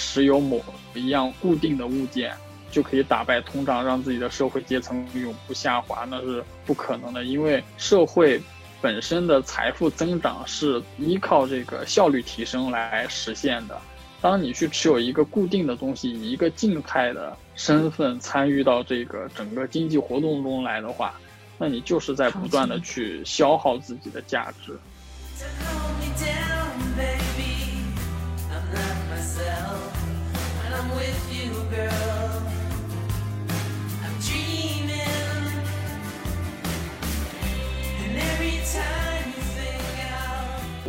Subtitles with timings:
[0.00, 2.34] 持有某一样固定的物件
[2.70, 7.22] 就可以打败通胀，让自己的社会阶层永不下滑，那是不可能的。
[7.22, 8.40] 因为社会
[8.80, 13.78] 本身的财富增长是依靠这个效率提升来实现的。
[14.22, 21.14] 当你去持有一个固定的东西，以一个静态的身份参与到这个整个经济活动中来的话，
[21.58, 24.78] 那你就是在不断的去消耗自己的价值。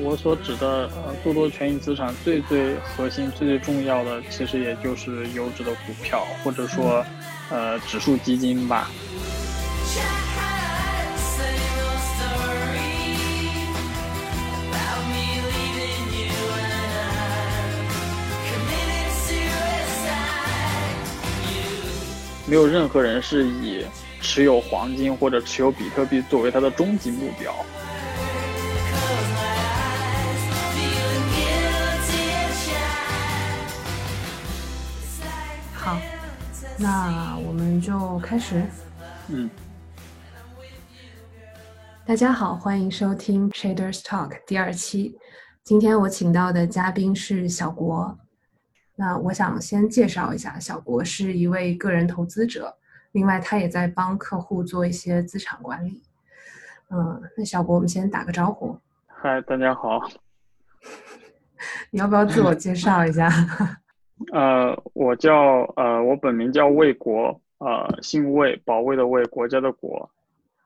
[0.04, 7.06] 我所指的呃，做多权益资产最最核心、最最重要的，其实也就是优质的股票，或者说，
[7.50, 8.90] 呃，指数基金吧。
[22.48, 23.86] 没有任何人是以
[24.20, 27.56] 持有黄金或者持有比特币作为他的终极目标。
[36.82, 38.66] 那我们就开始。
[39.28, 39.48] 嗯，
[42.04, 45.16] 大家好，欢迎收听 Traders Talk 第二期。
[45.64, 48.18] 今天我请到的嘉宾是小国。
[48.96, 52.76] 那我想先介绍一下，小国是一位个人投资者，
[53.12, 56.02] 另外他也在帮客户做一些资产管理。
[56.90, 58.76] 嗯，那小国，我们先打个招呼。
[59.06, 60.02] 嗨，大家好。
[61.92, 63.30] 你要不要自我介绍一下？
[64.32, 70.10] 呃，我叫呃，我本名叫魏国，呃，姓魏，保卫的魏，国家的国。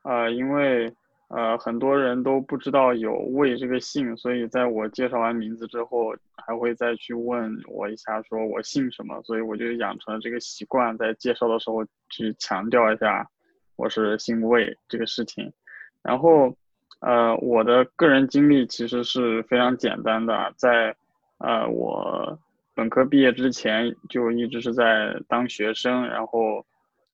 [0.02, 0.92] 呃，因为。
[1.28, 13.28] 呃，很多人都不知道有魏这个姓，所以在我介绍完名字之后，还会再去问我一下，说我姓什么，所以我就养成了这个习惯，在介绍的时候去强调一下
[13.74, 15.52] 我是姓魏这个事情。
[16.00, 16.54] 然后，
[17.00, 20.94] 呃，我的个人经历其实是非常简单的，在
[21.38, 22.38] 呃我
[22.76, 26.64] 本科毕业之前就一直是在当学生，然后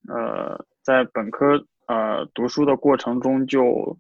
[0.09, 1.65] 呃在本科。
[1.87, 3.95] 呃，读书的过程中就，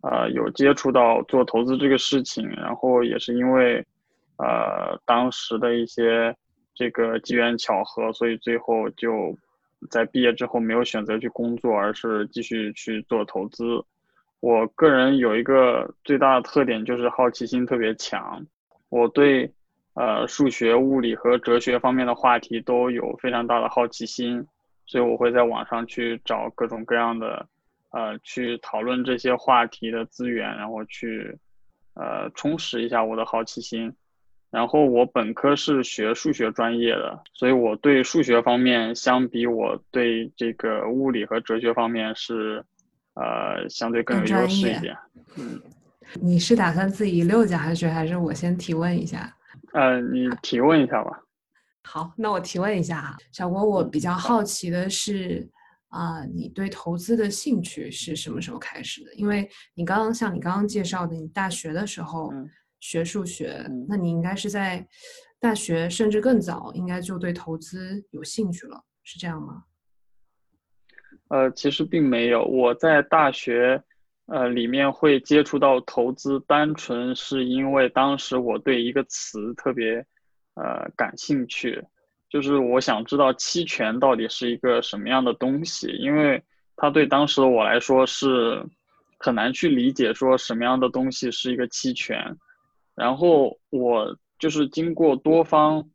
[0.00, 3.84] 呃，有接触到做投资这个事情，然后也是因为，
[4.38, 6.34] 呃，当时的一些
[6.72, 9.36] 这个机缘巧合，所以最后就
[9.90, 13.84] 在毕业之后没有选择去工作，而是继续去做投资。
[14.40, 18.46] 我个人有一个最大的特点就是好奇心特别强，
[18.88, 19.52] 我对
[19.96, 24.46] 呃数学、物理和哲学方面的话题都有非常大的好奇心。
[24.88, 27.44] 所以我会在网上去找各种各样的，
[27.90, 31.36] 呃，去讨论这些话题的资源，然后去，
[31.94, 33.92] 呃，充实一下我的好奇心。
[34.48, 42.64] 然后我本科是学数学专业的，所以我对数学方面相比我对这个物理和哲学方面是，
[43.14, 44.96] 呃，相对更有优势一点。
[45.36, 45.60] 嗯，
[46.22, 49.35] 你是打算自己一溜讲下去，还是我先提问一下？
[49.76, 51.22] 呃，你提问一下吧。
[51.82, 55.46] 好，那我提问一下啊，小郭，我比较好奇的是，
[55.88, 59.12] 啊，你对投资的兴趣是什么时候开始的？
[59.16, 62.32] 因为你刚刚像你刚刚介绍的，你大学的时候
[62.80, 64.84] 学数学，那你应该是在
[65.38, 69.64] 大学甚至更早，应该就对投资有兴趣了，是这样吗？
[71.28, 73.84] 呃，其实并没有，我在大学
[74.26, 80.04] 呃里面会接触到投资，单纯是因为当时我对一个词特别。
[80.58, 81.84] 呃，感兴趣，
[82.30, 86.42] 就是我想知道期权到底是一个什么样的东西，因为
[86.76, 88.64] 它对当时的我来说是
[89.18, 92.34] 很难去理解，说什么样的东西是一个期权。
[92.94, 95.86] 然后我就是经过多方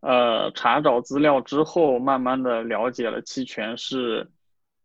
[0.00, 4.26] 呃查找资料之后，慢慢的了解了期权是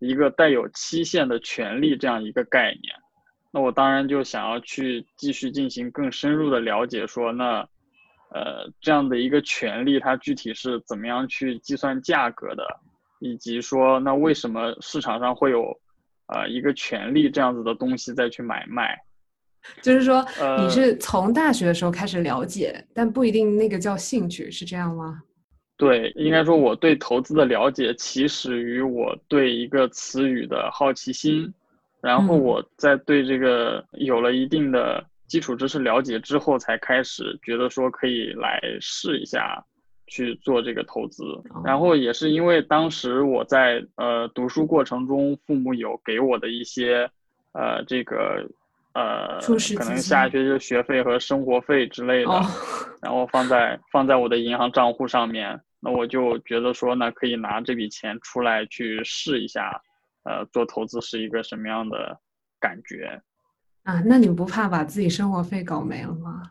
[0.01, 2.94] 一个带有期限的权利这样一个概念。
[3.51, 7.66] 那我当然就想要去继续进行更深入的了解，说那。
[8.34, 12.64] 呃，这样的一个权利，它具体是怎么样去计算价格的，
[13.20, 15.78] 以及说，那为什么市场上会有，
[16.28, 18.97] 呃，一个权利这样子的东西再去买卖？
[19.81, 20.26] 就是说，
[20.58, 25.22] 你是从大学的时候开始了解，但不一定那个叫兴趣，是这样吗？
[25.81, 31.51] 对，应该说我对投资的了解起始于我对一个词语的好奇心，
[31.99, 35.03] 然后我在对这个有了一定的。
[35.31, 39.63] 基础知识了解之后，才开始觉得说可以来试一下
[40.05, 41.23] 去做这个投资。
[41.63, 47.09] 然后也是因为当时我在呃读书过程中，父母有给我的一些
[47.53, 48.45] 呃这个
[48.93, 49.39] 呃，
[49.78, 52.45] 可能下一学期的学费和生活费之类的，哦，
[53.01, 59.81] 然后放在放在我的银行账户上面，那我就觉得说，那可以拿这笔钱出来去试一下，
[60.23, 62.19] 呃，做投资是一个什么样的
[62.59, 63.22] 感觉。
[63.83, 66.43] 啊，那你不怕把自己生活费搞没了吗？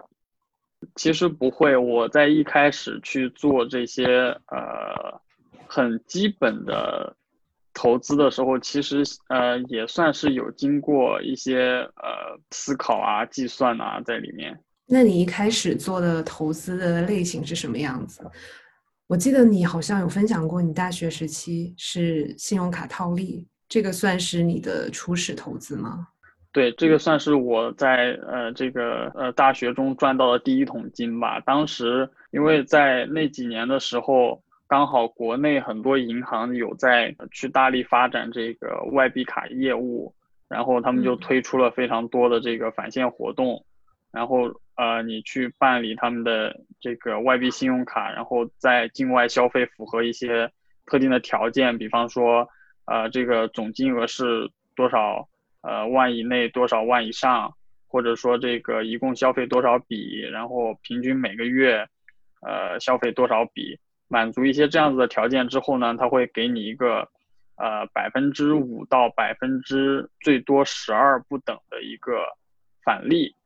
[0.96, 4.04] 其实不会，我在一开始去做这些
[4.48, 5.20] 呃
[5.68, 7.14] 很基本的
[7.72, 14.58] 投资的时候，其实呃也算是有经过一些呃思考啊、计算啊在里面。
[14.86, 18.28] 那你一开始做的投资的类型是什么样子？
[19.10, 26.06] 我记得你好像有分享过，你大学时期是信用卡套利，这个算是你的初始投资吗？
[26.52, 31.40] 对，这个算是我在呃这个呃大学中赚到的第一桶金吧。
[31.40, 40.14] 当时因为在那几年的时候，刚好国内很多银行有在去大力发展这个外币卡业务，
[40.48, 43.64] 然后他们就嗯推出了非常多的这个返现活动，
[44.12, 50.50] 然后呃你去办理他们的这个外币信用卡，然后在境外消费符合一些
[50.86, 52.48] 特定的条件，比方说
[52.86, 55.28] 呃这个总金额是多少。
[55.62, 57.54] 呃，万以内多少万以上，
[57.86, 61.86] 或者说这个一共消费多少笔，然后平均每个月，
[62.40, 63.78] 呃，消费多少笔，
[64.08, 67.06] 满足一些这样子的条件之后呢，他会给你一个，
[67.56, 72.24] 呃，百分之五到百分之最多十二不等的一个
[72.82, 73.36] 返利，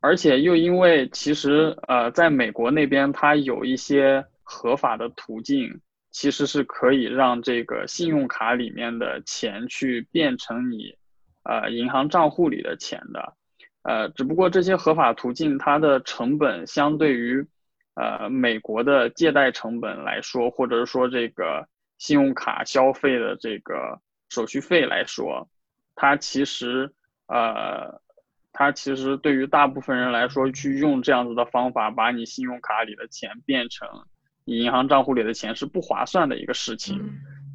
[0.00, 5.80] 而且又因为其实呃，在美国那边它有一些合法的途径。
[6.12, 10.92] 其实是可以让这个信用卡里面的钱去变成你，
[11.44, 13.34] 呃，银行账户里的钱的，
[13.82, 17.46] 呃，只不过这些合法途径它的成本相对于，
[17.94, 21.68] 呃，美国的借贷成本来说，或者说这个
[21.98, 24.00] 信用卡消费的这个
[24.30, 25.48] 手续费来说，
[25.94, 26.92] 它其实，
[27.28, 28.00] 呃，
[28.52, 33.88] 它其实对于大部分人来说，去用这样子的方法把你信用卡里的钱变成。
[34.44, 36.98] 你银行账户里的钱是不划算的一个事情，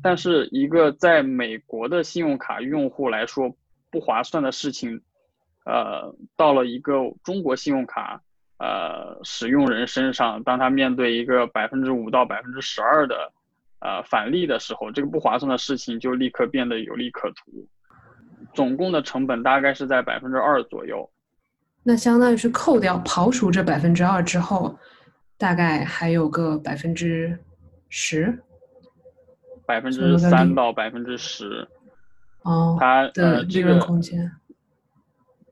[0.01, 3.53] 但是一个在美国的信用卡用户来说
[3.91, 5.01] 不划算的事情，
[5.65, 6.93] 呃，到了一个
[7.23, 8.21] 中国信用卡
[8.59, 13.33] 呃使用人身上，当他面对一个百分之五到百分之十二的
[13.79, 17.67] 呃返利的时候，这个不划算的事情就立刻变得有利可图。
[18.53, 21.09] 总共的成本大概是在百分之二左右。
[21.83, 24.77] 那相当于是扣掉刨除这百分之二之后。
[25.37, 27.37] 大概还有个百分之
[27.89, 28.41] 十，
[29.65, 31.67] 百分之三到百分之十，
[32.43, 34.31] 哦，它的利润这个空间。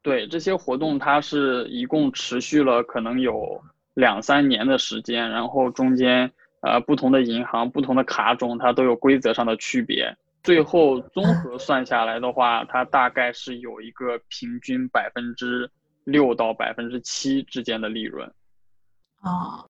[0.01, 3.61] 对这些活动，它是一共持续了可能有
[3.93, 6.31] 两三年的时间，然后中间
[6.61, 10.15] 呃不同的银行、不同的卡种，它都有规则上的区别。
[10.43, 15.69] 最后综合算下来的话，它大概是有一个平均百分之
[16.03, 18.31] 六到百分之七之间的利润。
[19.21, 19.65] 啊。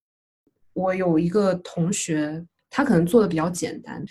[0.72, 4.04] 我有一个同学，他可能做的比较简单。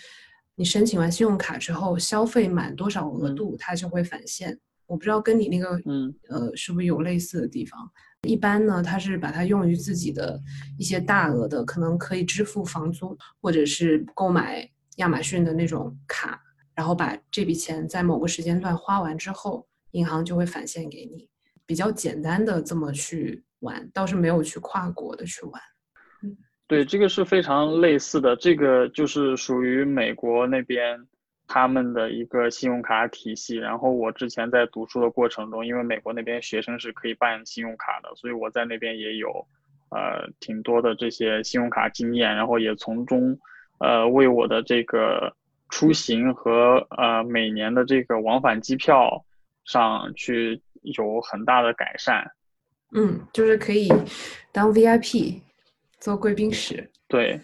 [0.54, 4.58] 你申请完信用卡之后，消费满多少额度，它就会返现。
[4.86, 7.78] 我不知道跟你那个，嗯，呃，是不是有类似的地方？
[8.22, 10.40] 一般呢，他是把它用于自己的
[10.78, 14.66] 一些大额的，可能可以支付房租，或者是购买
[14.96, 16.40] 亚马逊的那种卡，
[16.74, 21.28] 然后把这笔钱在某个时间段花完之后，银行就会返现给你。
[21.66, 25.60] 比较简单的这么去玩，倒是没有去跨国的去玩。
[26.66, 30.98] 对，这个是非常类似的，这个就是属于美国那边
[31.46, 33.56] 他们的一个信用卡体系。
[33.56, 39.28] 然后我之前在读书的过程中，因为美国那边学生是可以办信用卡的，所以我在那边也有
[39.90, 43.38] 呃挺多的这些信用卡经验，然后也从中
[43.78, 45.34] 呃为我的这个
[45.68, 49.24] 出行和呃每年的这个往返机票
[49.64, 52.30] 上去有很大的改善。
[52.92, 53.92] 嗯，就是可以
[54.52, 55.40] 当 VIP。
[56.00, 57.40] 做贵宾室，对，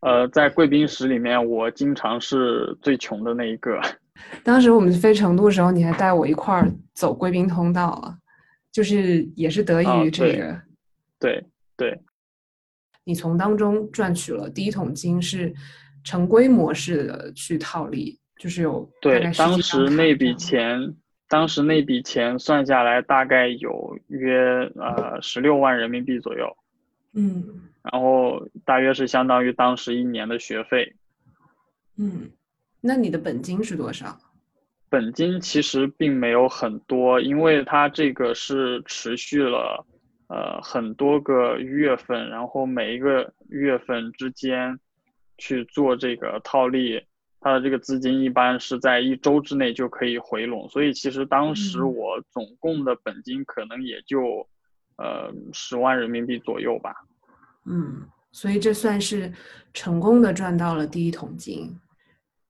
[0.00, 3.80] 呃，在贵宾室里面，我经常是最穷的那一个。
[4.44, 8.14] 当时我们飞成都的时候，你还带我一块儿走贵宾通道啊，
[8.70, 10.60] 就是也是得益于这个。
[11.18, 11.42] 对，
[11.74, 11.98] 对
[13.04, 15.54] 你从当中赚取了第一桶金，是
[16.06, 20.94] 成规模式的去套利，就是有对当时那笔钱，
[21.28, 24.38] 当时那笔钱算下来大概有约
[24.76, 26.56] 呃十六万人民币左右。
[27.12, 27.44] 嗯。
[27.92, 30.94] 然后大约是相当于当时一年的学费。
[31.96, 32.30] 嗯，
[32.80, 34.18] 那你的本金是多少？
[34.88, 39.86] 本金其实并没有很多，因为它这个是持续了
[40.28, 44.78] 呃很多个月份，然后每一个月份之间
[45.38, 47.02] 去做这个套利，
[47.40, 54.48] 它的这个资金一般是在一周之内就可以回笼，所以其实当时我总共的本金可能也就，
[54.96, 56.94] 呃，十万人民币左右吧。
[57.66, 59.32] 嗯，所以这算是
[59.74, 61.78] 成功的赚到了第一桶金，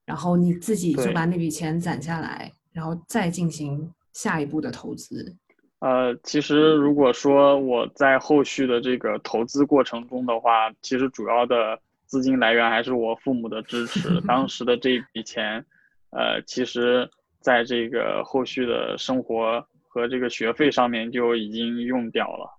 [0.05, 5.35] 然后你自己就把那笔钱攒下来，然后再进行下一步的投资。
[5.79, 11.79] 呃，其实如果说我在后续的这个投资过程中的话，其实主要的。
[12.07, 15.63] 资金来源还是我父母的支持， 当时的这一笔钱，
[16.11, 17.07] 呃，其实
[17.41, 22.49] 在这个后续的生活和这个学费上面就已经用掉了。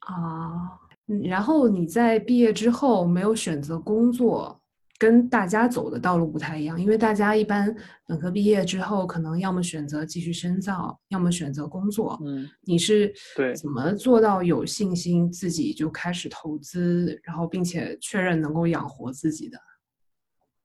[0.00, 0.78] 啊，
[1.24, 4.59] 然后你在毕业之后没有选择工作。
[5.00, 7.74] 跟大家走的道路不太一样，因为大家一般
[8.06, 12.20] 本科毕业之后，可能要么选择继续深造，要么选择工作。
[12.22, 19.58] 嗯，你是对怎么做到有信心自己就开始投资，然后并且确认能够养活自己的？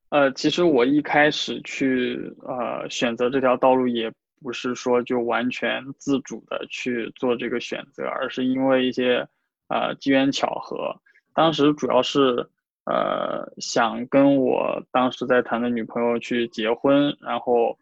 [0.09, 4.11] 呃，其实我一开始去呃选择这条道路，也
[4.41, 9.25] 不是说就完全自主的去做这个选择，而是因为一些
[9.69, 10.93] 呃机缘巧合。
[11.33, 12.49] 当时主要是。
[12.85, 17.75] 呃，想跟我当时在谈的女朋友去结婚，然后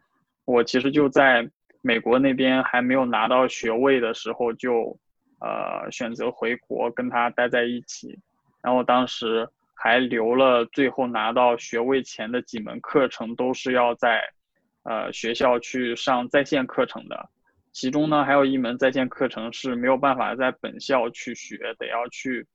[0.46, 1.46] 我其实就在
[1.82, 4.98] 美国那边还没有拿到学位的时候，就
[5.42, 8.18] 呃选择回国跟她待在一起，
[8.62, 14.22] 然后当时还留了最后拿到学位前的几门课程，都是要在
[14.84, 17.30] 呃学校去上在线课程的，
[17.74, 22.48] 其中呢还有一门在线课程是没有办法在本校去学，得要去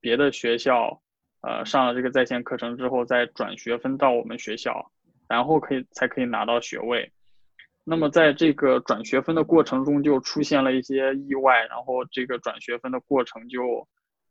[0.00, 1.02] 别的学校。
[1.40, 4.90] 呃，上了这个在线课程之后，再转学分到我们学校，
[5.28, 7.12] 然后可以才可以拿到学位。
[7.84, 13.86] 那么在这个转学分的过程中，就出现了一些意外，然后这个转学分的过程就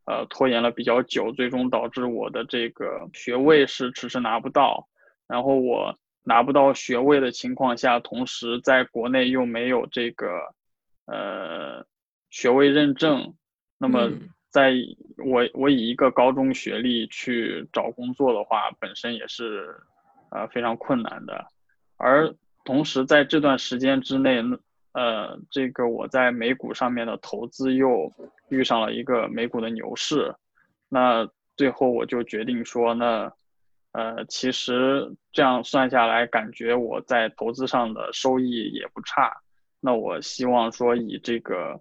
[0.06, 4.88] 呃拖延了比较久，最终导致我的这个学位是迟迟拿不到。
[5.28, 10.28] 然后我拿不到学位的情况下，同时在国内又没有这个
[11.06, 11.86] 呃
[12.30, 13.34] 学位认证，
[13.78, 14.12] 那么。
[14.58, 14.74] 在
[15.24, 19.70] 我我以一个高中学历去找工作的话，本身也是，
[20.32, 21.46] 呃非常困难的。
[21.98, 22.34] 而
[22.66, 24.42] 同时在这段时间之内，
[24.94, 28.12] 呃，这个我在美股上面的投资又
[28.50, 30.34] 遇上了一个美股的牛市，
[30.90, 33.32] 那最后我就决定说，那，
[33.92, 39.32] 呃，其实这样算下来，感觉我在投资上的收益也不差。
[39.80, 41.80] 那我希望说以这个。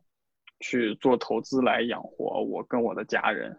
[0.61, 3.57] 去做投资来养活我跟我的家人。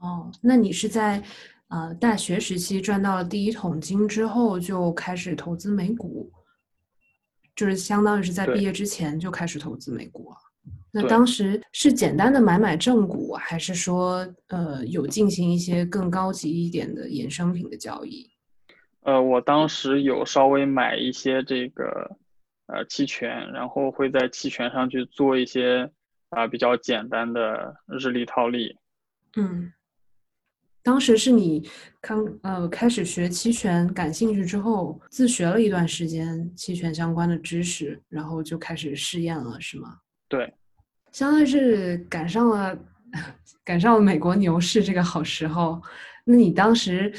[0.00, 1.22] 哦，那你是在
[1.68, 6.30] 呃大学时期赚到了第一桶金之后就开始投资美股，
[7.56, 10.36] 就是相当于是在毕业之前就开始投资美股啊？
[10.92, 18.30] 那当时是简单的买买正股，还是说呃有进行一些更高级一点的衍生品的交易？
[19.00, 22.16] 呃，我当时有稍微买一些这个
[22.66, 25.90] 呃期权，然后会在期权上去做一些。
[26.30, 28.76] 啊，比较简单的日历套利。
[29.36, 29.72] 嗯，
[30.82, 31.68] 当时是你
[32.00, 39.98] 刚呃开始学期权感兴趣之后，自学了一段时间期权相关的知识，然后就开始试验了，是吗？
[40.28, 40.52] 对，
[41.12, 42.78] 相当于是赶上了
[43.64, 45.80] 赶上了美国牛市这个好时候。
[46.24, 47.10] 那你当时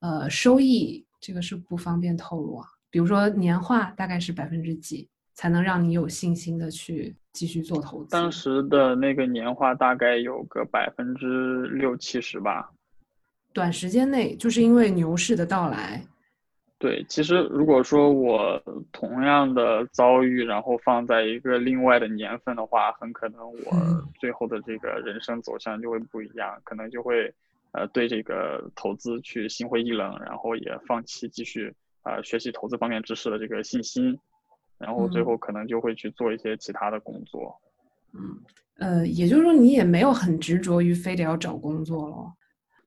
[0.00, 2.68] 呃收益这个是不方便透露啊？
[2.90, 7.16] 比如说年化大概是百分之几，才能让你有信心的去？
[7.32, 12.70] 继续做投资，当时的那个年化大概有个百分之六七十吧。
[13.52, 16.02] 短时间内，就是因为牛市的到来。
[16.78, 27.30] 对，其实如果说我同样的遭遇，然后放在一个另外的年份的话，很可能我最后的这个人生走向就会不一样，可能就会
[27.72, 34.18] 呃对这个投资去心灰意冷，然后也放弃继续啊学习投资方面知识的这个信心。
[34.80, 37.54] 然后最后可能就会去做一些其他的工作，
[38.14, 38.40] 嗯，
[38.78, 42.32] 呃，也就是说你也没有很执着于非得要找工作了。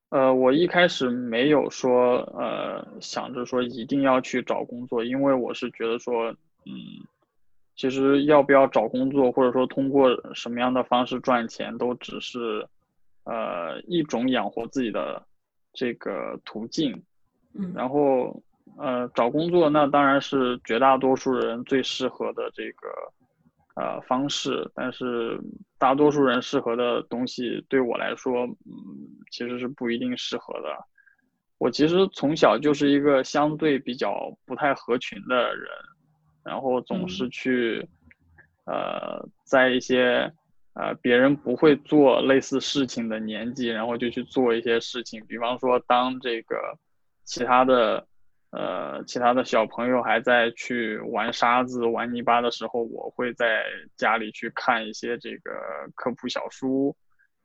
[0.09, 6.31] 呃，我一开始没有说呃想着说一定要去找工作，因为我是觉得说，
[6.65, 6.73] 嗯，
[7.75, 12.67] 其实要不要找工作，或者说通过什么样的方式赚钱，都只是
[13.25, 15.23] 呃一种养活自己的
[15.73, 17.03] 这个途径，
[17.53, 18.41] 嗯，然后。
[18.79, 22.89] 呃，找工作那当然是绝大多数人最适合的这个
[23.75, 25.39] 呃方式，但是
[25.77, 28.55] 大多数人适合的东西对我来说，嗯，
[29.31, 30.69] 其实是不一定适合的。
[31.59, 35.67] 我其实从小就是一个相对比较不太合群的人，
[36.43, 37.87] 然后总是去
[38.65, 40.33] 呃在一些
[40.73, 46.57] 呃别人不会做类似事情的年纪，然后就去做一些事情，比方说当这个
[47.23, 48.07] 其他的。
[48.55, 53.63] 呃其他的小朋友还在去玩沙子、玩泥巴的时候，我会在
[53.97, 55.51] 家里去看一些这个
[55.95, 56.95] 科普小书。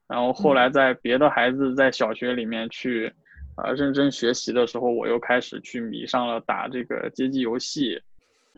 [0.07, 3.13] 然后后来在别的孩子在小学里面去，
[3.57, 8.01] 呃认真学习的时候，我又开始去迷上了打这个街机游戏，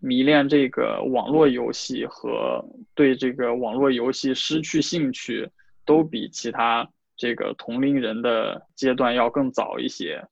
[0.01, 2.65] 迷恋这个网络游戏和
[2.95, 5.49] 对这个网络游戏失去兴趣，
[5.85, 10.25] 都比其他这个同龄人的阶段要更早一些，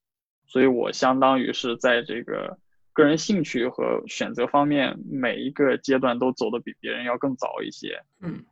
[0.49, 2.59] 所以我相当于是在这个
[2.93, 8.03] 个人兴趣和选择方面，每一个阶段都走得比别人要更早一些。
[8.21, 8.45] 嗯。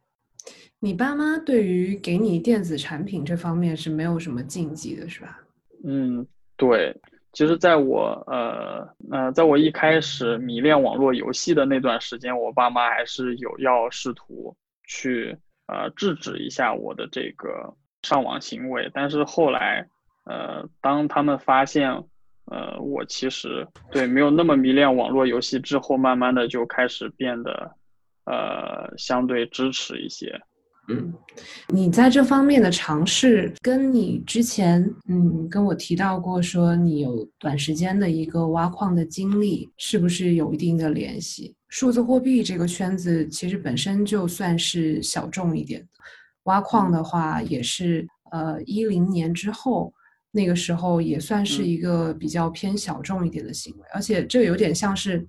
[0.78, 5.40] 你爸妈对于给你电子产品这方面是没有什么禁忌的，是吧？
[5.84, 6.24] 嗯，
[6.56, 6.94] 对。
[7.32, 15.36] 其实，在我呃呃，在我一开始迷恋网络游戏的那段时间，我爸妈还是有要试图去
[15.66, 18.90] 呃制止一下我的这个上网行为。
[18.94, 19.86] 但是后来，
[20.26, 21.90] 呃，当他们发现
[22.46, 27.72] 呃我其实对没有那么迷恋网络游戏之后，慢慢的就开始变得
[28.24, 30.40] 呃相对支持一些。
[30.88, 31.12] 嗯，
[31.66, 41.52] 你在这方面的尝试，跟你之前嗯跟我提到过说你有短时间的一个挖矿的经历，是不是有一定的联系？
[41.68, 45.84] 数字货币这个圈子其实本身就算是小众一点，
[46.44, 49.92] 挖矿的话也是呃一零年之后
[50.36, 55.26] 那个时候也算是一个比较偏小众一点的行为，而且这个有点像是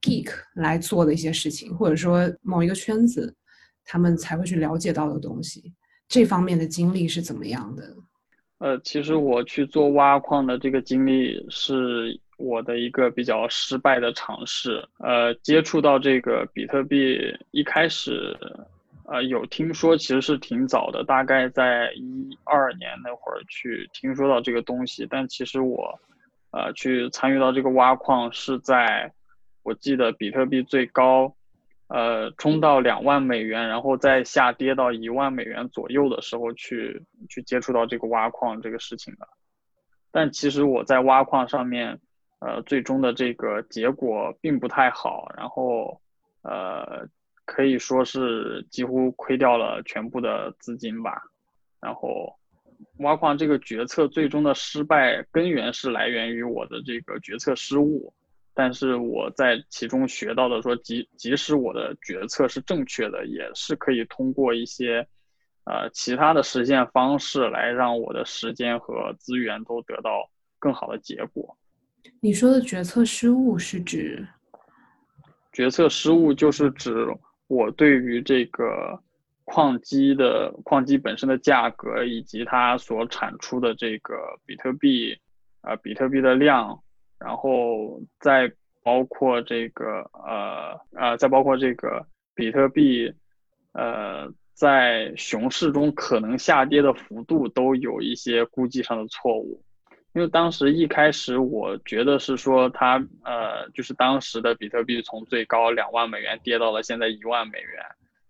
[0.00, 3.36] geek 来做的一些事情，或者说某一个圈子。
[3.82, 5.72] 他们才会去了解到的东西，
[6.06, 7.96] 这方面的经历是怎么样的？
[8.58, 14.86] 呃，其实我去做挖矿的这个经历是我的一个比较失败的尝试。
[14.98, 17.18] 呃，接触到这个比特币
[17.50, 18.36] 一开始，
[19.10, 25.04] 呃，有听说其实是挺早的，大概在一二年那会儿去听说到这个东西。
[25.10, 25.98] 但其实我，
[26.52, 29.12] 呃，去参与到这个挖矿是在
[29.64, 31.34] 我记得比特币最高。
[31.88, 39.26] 呃，冲到两万美元，然后再下跌到一万美元左右的时候，去去接触到这个挖矿这个事情的。
[40.12, 41.98] 但其实我在挖矿上面，
[42.38, 46.00] 呃，最终的这个结果并不太好，然后，
[46.42, 47.08] 呃，
[47.50, 51.20] 可以说是几乎亏掉了全部的资金吧。
[51.80, 52.32] 然后，
[52.98, 58.14] 挖矿这个决策最终的失败根源是来源于我的这个决策失误。
[58.54, 65.04] 但是我在其中学到的说，即即使我的决策是正确的，也是可以通过一些，
[65.64, 71.56] 呃，其他的实现方式来让我的时间和资源都得到更好的结果。
[72.20, 74.24] 你说的决策失误是指？
[75.52, 77.08] 决策失误就是指
[77.50, 78.96] 我对于这个
[79.44, 84.14] 矿机的矿机本身的价格以及它所产出的这个
[84.46, 85.18] 比特币，
[85.60, 86.80] 啊，比特币的量。
[87.18, 88.50] 然后再
[88.84, 93.12] 包括这个呃呃，再包括这个比特币，
[93.72, 99.60] 呃，在熊市中可能下跌的幅度都有一些估计上的错误，
[100.12, 107.84] 因为当时一开始我觉得是说它呃，就是当时的比特币从最高两万美元跌到了现在一万美元，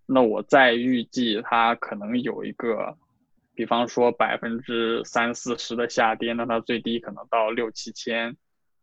[0.06, 2.96] 那我再预计它可能有一个，
[3.54, 8.36] 比方说百分之三四十的下跌，那它最低可能到六七千。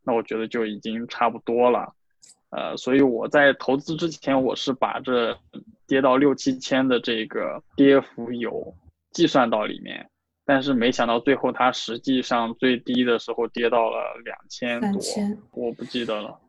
[0.03, 1.93] 那我觉得就已经差不多了，
[2.49, 5.38] 呃，所以我在投资之前，我是把这
[5.86, 8.73] 跌到六七千的这个跌幅有
[9.12, 10.10] 计算到里面，
[10.47, 15.01] 但是没想到最后它实际上最低的时候跌到了两千多，
[15.51, 16.39] 我不记得了。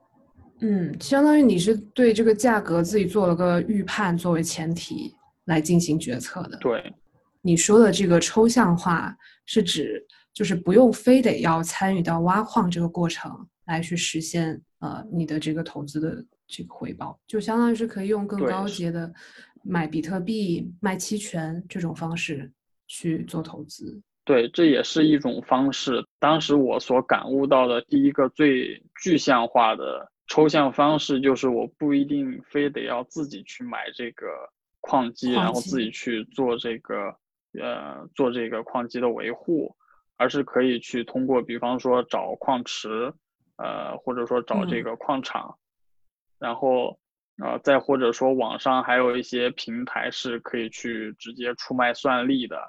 [0.61, 6.57] 嗯，相当于你是对这个价格自己做了个预判作为前提来进行决策的。
[6.59, 6.95] 对，
[7.43, 10.07] 你说的这个抽象化是指。
[10.35, 19.13] 就是不用非得要参与到挖矿这个过程来去实现呃你的这个投资的这个回报，就相当于是可以用更高阶的
[19.65, 22.49] 买比特币、卖期权这种方式
[22.89, 24.03] 去做投资。
[24.25, 26.05] 对，这也是一种方式。
[26.19, 34.27] 当时我所感悟到的第一个最具象化的抽象方式，就是我不一定非得要自己去买这个
[34.81, 37.15] 矿机，然后自己去做这个
[37.61, 39.77] 呃做这个矿机的维护。
[40.21, 43.15] 而是可以去通过，比方说找矿池，
[43.57, 45.57] 呃，或者说找这个矿场，
[46.41, 46.99] 然后，
[47.41, 52.61] 呃，再或者说网上还有一些平台是可以去直接出卖算力的，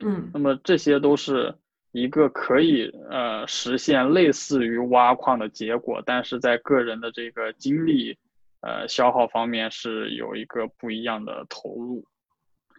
[0.00, 1.54] 嗯，那么这些都是
[1.92, 8.16] 一个可以呃实现类似于挖矿的结果，但是在个人的这个精力，
[8.60, 12.04] 呃消耗方面是有一个不一样的投入，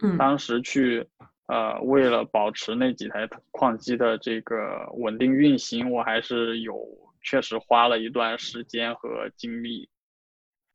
[0.01, 1.07] 嗯，当时去。
[1.49, 6.85] 呃，为了保持那几台矿机的这个稳定运行，我还是有
[7.21, 9.87] 确实花了一段时间和精力。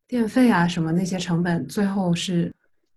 [0.09, 2.51] 电费啊，什么那些成本，最后是，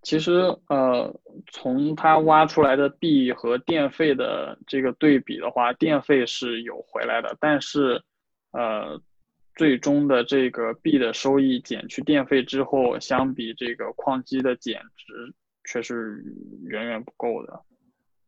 [0.05, 0.33] 其实
[0.69, 1.19] 呃，
[1.51, 7.99] 从他挖出来的币和电费的这个对比的话，电费是有回来的，但是
[8.51, 9.01] 呃，
[9.55, 16.23] 最终的这个币的收益减去电费之后，相比这个矿机的减值，却是
[16.65, 17.61] 远远不够的。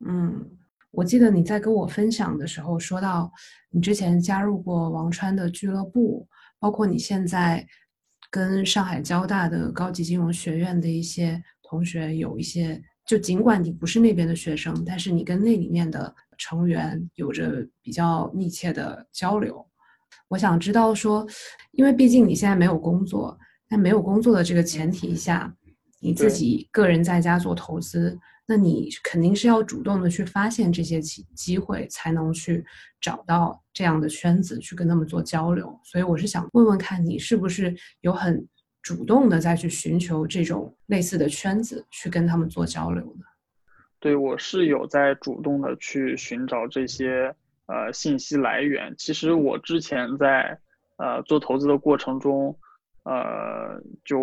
[0.03, 0.49] 嗯，
[0.89, 3.31] 我记得你在跟我分享的时候说到，
[3.69, 7.67] 你之前加入过王川的俱乐部，包括你现在。
[8.29, 19.65] 跟上海交大的高级金融学院的一些同学有一些，就尽管你不是那边的学生，但是你跟那里面的成员有着比较密切的交流。
[20.29, 21.27] 我想知道说，
[21.71, 23.37] 因为毕竟你现在没有工作，
[23.69, 25.53] 在没有工作的这个前提下，
[25.99, 28.17] 你自己个人在家做投资。
[28.49, 32.63] 那你肯定是要主动的去发现这些机机会，才能去
[33.01, 35.77] 找到这样的圈子去跟他们做交流。
[35.83, 38.47] 所以我是想问问看你是不是有很
[38.87, 43.25] 主动的再去寻求这种类似的圈子去跟他们做交流的？
[43.99, 48.95] 对，我是有在主动的去寻找这些呃信息来源。
[48.97, 50.57] 其实我之前在
[50.95, 52.57] 呃做投资的过程中，
[53.03, 54.17] 呃就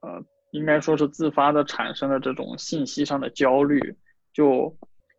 [0.00, 0.24] 呃。
[0.54, 3.96] 应该说是自发的产生了这种信息上的焦虑，
[4.32, 4.72] 就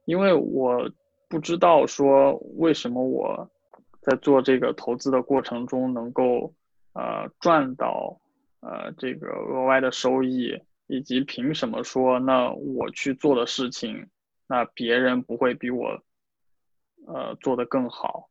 [0.05, 0.89] 因为我
[1.27, 3.51] 不知道说为什么我
[3.99, 6.53] 在做这个投资的过程中能够
[6.93, 8.17] 呃赚到
[8.65, 14.09] 呃这个额外的收益，以及凭什么说那我去做的事情，
[14.47, 16.01] 那别人不会比我
[17.07, 18.29] 呃做的更好，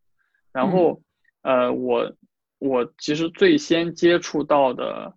[0.52, 1.00] 然后
[1.42, 2.12] 呃我
[2.58, 5.14] 我其实最先接触到的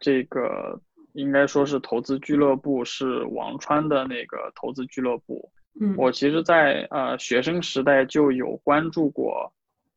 [0.00, 0.80] 这个。
[1.14, 5.48] 应该说是投资俱乐部是王川的那个投资俱乐部。
[5.80, 9.52] 嗯，我其实，在呃学生时代就有关注过，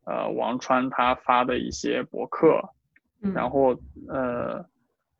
[0.06, 2.62] 呃王川他发的一些博客，
[3.34, 4.66] 然后呃，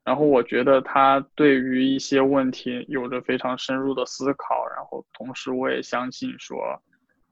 [0.04, 6.82] 然后我觉得他对于一些问题有着非常深入的思考，然后同时我也相信说，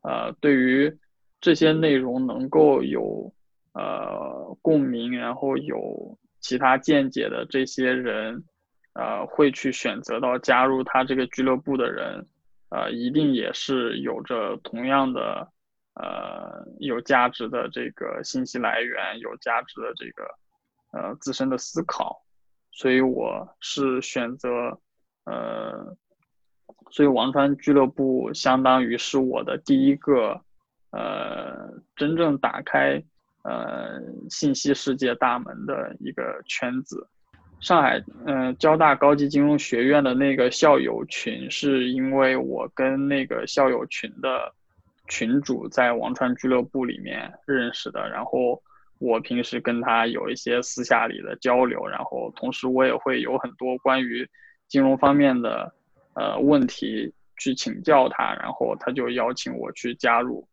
[0.01, 0.97] 呃对于
[1.41, 3.34] 这些内容能够有
[3.73, 8.43] 呃共鸣，然后有其他见解的这些人。
[8.97, 12.25] 呃，会去选择到加入他这个俱乐部的人，
[12.69, 15.51] 呃，一定也是有着同样的，
[15.95, 20.23] 呃，有价值的这个信息来源，有价值的这个，
[20.95, 22.23] 呃，自身的思考，
[22.71, 24.79] 所以我是选择，
[25.25, 25.97] 呃，
[26.89, 30.39] 所以王川俱乐部相当于是我的第一个，
[30.91, 33.03] 呃，真正打开，
[33.43, 37.05] 呃，信息世界大门的一个圈子。
[37.60, 44.53] 上海，嗯，交大高级金融学院的那个校友群，是因为我跟那个校友群的
[45.10, 48.08] 群主在王川俱乐部里面认识的。
[48.10, 48.62] 然后
[48.99, 54.27] 我平时跟他有一些私下里的交流，然后同时我也会有很多关于
[54.67, 55.73] 金融方面的
[56.13, 60.47] 呃问题去请教他，然后他就邀请我去加入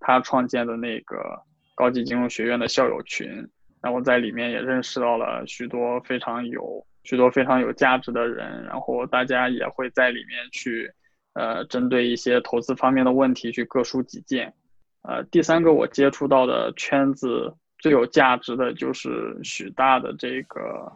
[0.00, 1.40] 他创建的那个
[1.74, 3.48] 高级金融学院的校友群。
[3.82, 10.88] 然后在里面也认识到了许多非常有许多非常有价值的人，然后大家也会在里面去，
[11.32, 14.54] 呃，针对一些投资方面的问题去各抒己见。
[15.02, 20.90] 呃，第三个我接触到的圈子最有价值的就是许大的这个，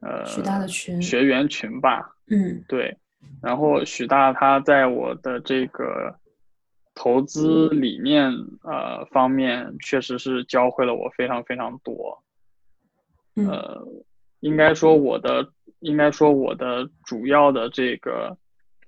[0.00, 2.14] 呃，许大的群学员群吧。
[2.28, 2.96] 嗯，对。
[3.42, 6.14] 然后许大他在我的这个。
[7.00, 8.28] 投资理念
[8.64, 12.20] 呃方面，确实是教会了我非常非常多。
[13.36, 13.86] 呃，
[14.40, 18.36] 应该说我的应该说我的主要的这个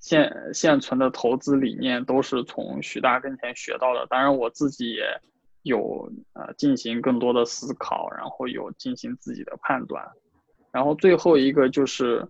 [0.00, 4.05] 现现存的投资理念都是从许大跟前学到的。
[4.11, 5.05] 当然，我自己也
[5.62, 10.07] 有呃进行更多的思考，然后有进行自己的判断。
[10.73, 12.27] 然后最后一个就是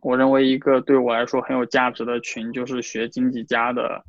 [0.00, 4.04] 我认为一个对我来说很有价值的群，就是学经济家的。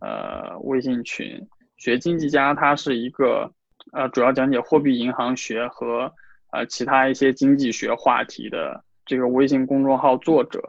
[0.00, 1.44] 呃，微信群
[1.76, 3.50] 学经济家，他是一个
[3.92, 6.14] 呃，主要讲解货币银行学和
[6.52, 10.62] 呃其他一些经济学话题的这个微信公众号作者。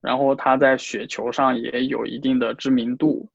[0.00, 3.28] 然后他在雪球上也有一定的知名度，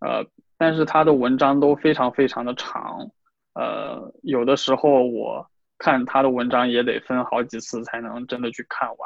[0.00, 0.22] 呃，
[0.58, 3.08] 但是他的文章都非常非常的长，
[3.54, 8.98] 呃，有的时候我看他的文章也得分好几次才能真的去看完，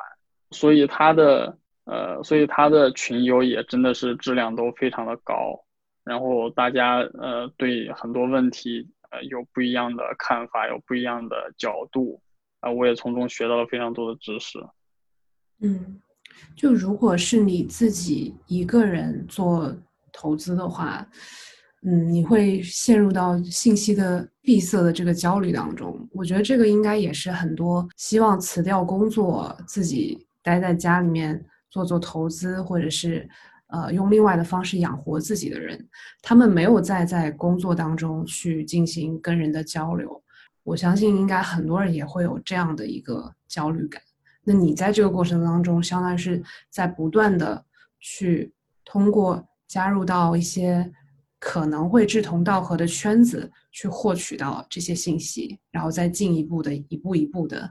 [0.51, 1.57] 所以他的。
[1.85, 5.65] 呃，所以他的群友也真的是质量都非常的高，
[6.05, 12.23] 然后大家呃对很多问题呃有不一样的看法，有不一样的角度，
[12.61, 14.65] 啊，我也从中学到了非常多的知识。
[15.59, 16.01] 嗯，
[16.55, 19.75] 就如果是你自己一个人做
[20.13, 21.07] 投资的话，
[21.85, 26.09] 嗯，你会陷入到信息的闭塞的这个焦虑当中。
[26.13, 33.29] 我觉得这个应该也是很多希望辞掉工作，自己待在家里面做做投资，或者是
[33.69, 35.89] 呃用另外的方式养活自己的人，
[36.23, 40.23] 他们没有再在工作当中去进行跟人的交流。
[40.63, 44.01] 我相信应该很多人也会有这样的一个焦虑感。
[44.45, 47.65] 那你在这个过程当中，相当于是在不断的
[47.99, 48.53] 去
[48.85, 50.93] 通过加入到一些。
[51.45, 57.69] 可能会志同道合的圈子去获取到这些信息，然后再进一步的一步一步的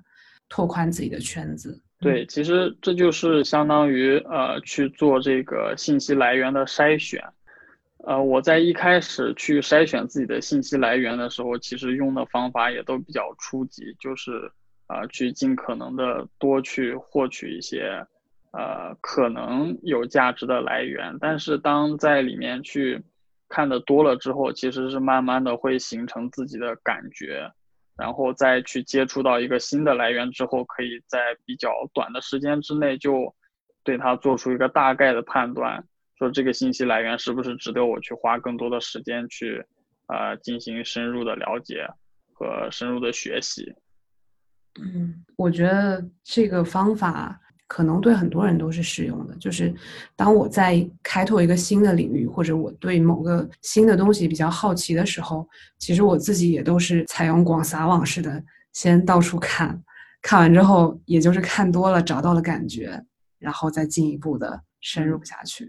[0.49, 1.81] 拓宽自己的圈子。
[1.97, 7.23] 对，其实这就是相当于呃去做这个信息来源的筛选。
[8.05, 14.51] 呃，我在一开始去筛选自己的信息来源的时候，其实用的方法也都比较初级，就是
[14.87, 18.05] 啊去尽可能的多去获取一些
[18.51, 21.17] 呃可能有价值的来源。
[21.19, 23.01] 但是当在里面去
[23.49, 27.51] 看的多了之后，其实是慢慢的会形成自己的感觉，
[27.97, 33.35] 然后再去接触到一个新的来源之后，可以在比较短的时间之内就
[33.83, 35.83] 对它做出一个大概的判断，
[36.17, 39.65] 说这个信息来源是不是值得我去花更多的时间去
[40.07, 41.85] 呃进行深入的了解
[42.33, 43.73] 和深入的学习。
[44.79, 47.37] 嗯，我觉得这个方法。
[47.71, 49.36] 可能对很多人都是适用的。
[49.38, 49.73] 就是
[50.13, 59.81] 当我在开拓一个新的领域，或者我对某个新的东西比较好奇的时候，其实我自己也都是采用广撒网式的，先到处看，
[60.21, 63.01] 看完之后，也就是看多了，找到了感觉，
[63.39, 65.63] 然后再进一步的深入下去。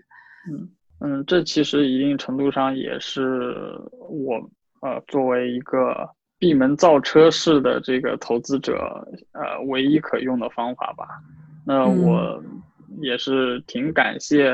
[0.50, 4.34] 嗯嗯，这其实一定程度上也是我
[4.80, 5.94] 呃作为一个
[6.36, 11.06] 闭门造车式的这个投资者呃唯一可用的方法吧。
[11.64, 12.42] 那我
[13.00, 14.48] 也是挺感谢，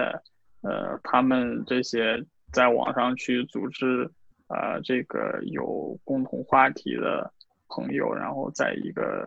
[0.60, 4.10] 呃，他们这些在网上去组织，
[4.48, 7.32] 呃，这个有共同话题的
[7.68, 9.26] 朋友，然后在一个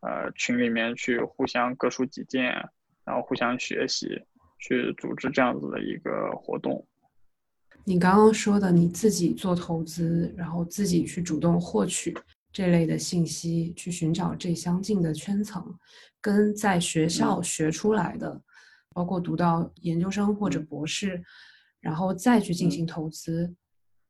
[0.00, 2.44] 呃群里面去互相各抒己见，
[3.04, 4.20] 然后互相学习，
[4.58, 6.86] 去组织这样子的一个活动。
[7.84, 12.16] 你刚刚说的你自己做投资，然后自己去主动获取。
[12.54, 15.62] 这类的信息去寻找这相近的圈层，
[16.20, 18.40] 跟在学校学出来的，
[18.90, 21.20] 包括读到研究生或者博士，
[21.80, 23.52] 然后再去进行投资，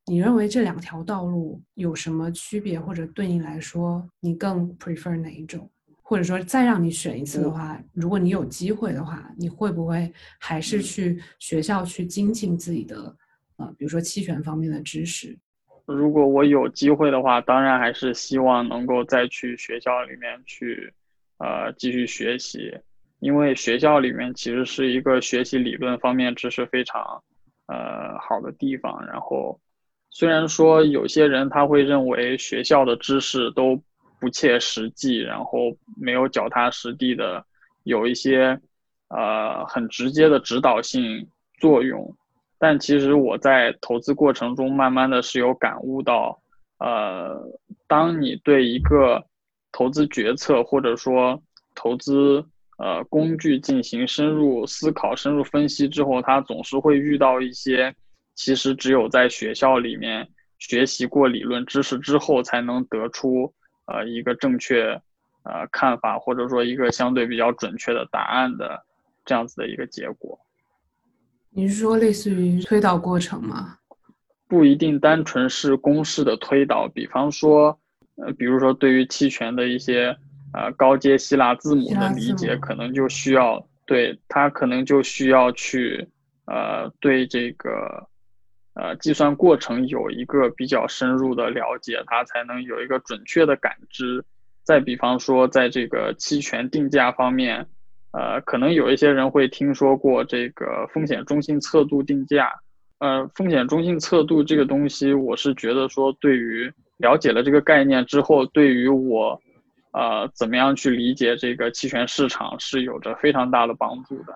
[0.05, 5.67] 你认为这两条道路有什么区别，或者对你来说，你更 prefer 哪一种？
[6.03, 13.17] 或者说再让你选一次的话，如果你有机会的话，你会不会还是去学校去精进自己的，
[13.55, 15.35] 呃，比如说期权方面的知识？
[15.85, 20.91] 如果我有机会的话，当然还是希望能够再去学校里面去，
[21.37, 22.73] 呃，继续学习，
[23.19, 27.23] 因为学校里面其实是一个学习理论方面知识非常，
[27.67, 29.05] 呃，好的地方。
[29.05, 29.59] 然后，
[30.09, 33.79] 虽然说有些人他会认为学校的知识都
[34.19, 37.45] 不切实际，然后没有脚踏实地的
[37.83, 38.59] 有一些，
[39.09, 41.27] 呃，很直接的指导性
[41.59, 42.15] 作用。
[42.57, 46.41] 但其实我在投资过程中，慢慢的是有感悟到，
[46.79, 47.37] 呃，
[47.87, 49.25] 当你对一个
[49.71, 51.41] 投资决策或者说
[51.75, 52.45] 投资
[52.77, 57.93] 呃工具进行深入思考、深入分析之后，它总是会遇到一些
[58.35, 63.53] 其实只有在学校里面学习过理论知识之后，才能得出
[63.85, 64.89] 呃一个正确
[65.43, 68.81] 呃看法，或者说一个相对比较准确的答案的
[69.25, 70.39] 这样子的一个结果。
[71.57, 73.77] 你是说类似于推导过程吗？
[74.45, 77.79] 不一定单纯是公式的推导，比方说，
[78.17, 80.13] 呃，比如说对于期权的一些
[80.53, 86.05] 呃高阶希腊字母的理解，可能就需要对它可能就需要去
[86.45, 88.05] 呃对这个
[88.73, 94.21] 呃计算过程有一个比较深入的了解，它才能有一个准确的感知。
[94.63, 97.65] 再比方说，在这个期权定价方面。
[98.17, 102.49] 呃，可能有一些人会听说过这个风险中性测度定价。
[102.99, 109.37] 呃，风险中性测度这个东西，我是觉得说，对于了解了这个概念之后，对于我，
[109.91, 114.33] 呃，怎么样去理解这个期权市场是有着非常大的帮助的。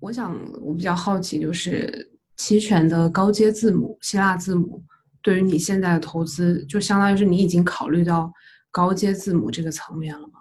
[0.00, 4.82] 我想，我比较好奇，就是期权的高阶字母希腊字母，
[5.22, 8.32] 对于你现在的投资，就相当于是你已经考虑到
[8.72, 10.40] 高阶字母这个层面了吗？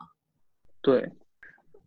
[0.81, 1.07] 对。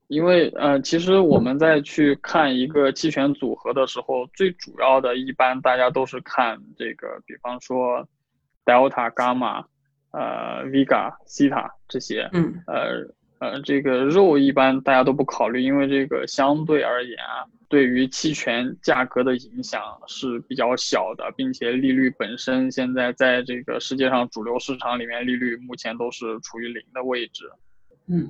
[0.08, 8.08] 因为呃，其实我们在去看一个期权组合的时候，最主要的一般大家都是看这个，比方说
[8.64, 9.64] ，delta、gamma、
[10.10, 13.06] 呃、vega、theta 这些，嗯，呃，
[13.38, 27.44] 呃，这个肉一般大家都不考虑，因为这个相对而言啊，对于期权价格的影响是比较小的，并且利率本身现在在这个世界上主流市场里面，利率目前都是处于零的位置。
[28.06, 28.26] 嗯，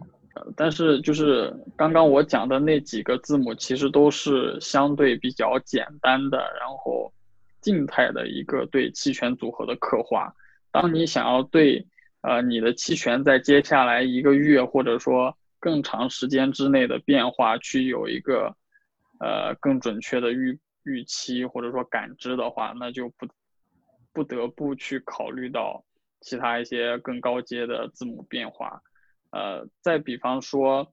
[0.56, 7.12] 但是就是刚刚我讲的那几个字母，其实都是相对比较简单的，然后
[7.60, 10.34] 静态的一个对期权组合的刻画。
[10.70, 11.86] 当你想要对
[12.20, 18.54] 呃，你的期权在接下来一个月或者说更长时间之内的变化，去有一个
[19.20, 23.26] 呃更准确的预预期或者说感知的话，那就不
[24.12, 25.84] 不得不去考虑到
[26.20, 28.82] 其他一些更高阶的字母变化。
[29.30, 30.92] 呃，再比方说，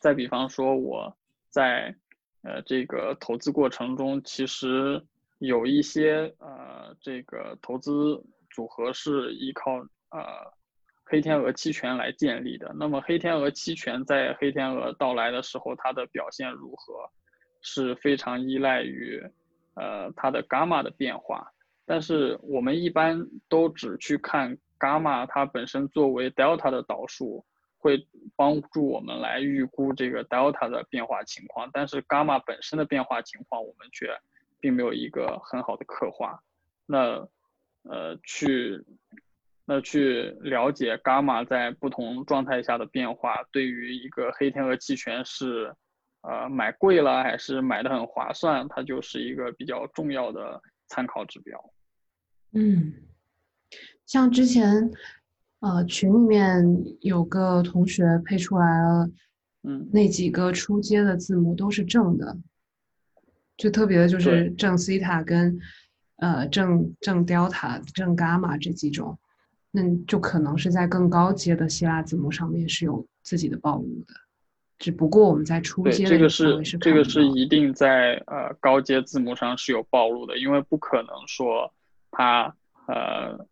[0.00, 1.16] 再比方说我
[1.48, 1.94] 在
[2.42, 5.04] 呃这个投资过程中，其实
[5.38, 9.72] 有一些呃这个投资组合是依靠。
[10.12, 10.22] 呃，
[11.04, 12.74] 黑天鹅期权来建立的。
[12.76, 17.08] 那么黑天鹅期权在黑天鹅到来的时候，它的表现如何，
[17.62, 19.22] 是非常依赖于
[19.74, 21.48] 呃它的伽马的变化。
[21.86, 27.44] 但是我们一般都只去看伽马它本身作为 delta 的导数，
[27.78, 31.70] 会帮助我们来预估这个 delta 的变化情况。
[31.72, 34.08] 但是伽马本身的变化情况，我们却
[34.58, 36.40] 并没有一个很好的刻画。
[36.86, 37.28] 那
[37.82, 38.84] 呃去。
[39.66, 45.72] 那去了解伽马在不同状态下的变化，对于一个黑天鹅期权是，
[46.22, 51.72] 呃，买贵了还是买的很划算，它就是一个比较重要的参考指标。
[52.52, 52.92] 嗯，
[54.10, 54.90] 像之前，
[55.60, 59.08] 呃，群里面有个同学配出来了，
[59.62, 62.36] 嗯，那几个出街的字母都是正的，
[63.56, 65.56] 就特别的就是正西塔跟，
[66.16, 69.16] 呃，正正 delta、正伽马这几种。
[69.70, 74.14] 那就可能是在更高阶的希腊字母上面是有自己的暴露的，
[74.76, 81.72] 只不过我们在初阶这个是这个是一定在呃高阶字母上是有暴露的，因为不可能说
[82.10, 82.52] 它
[82.88, 83.46] 呃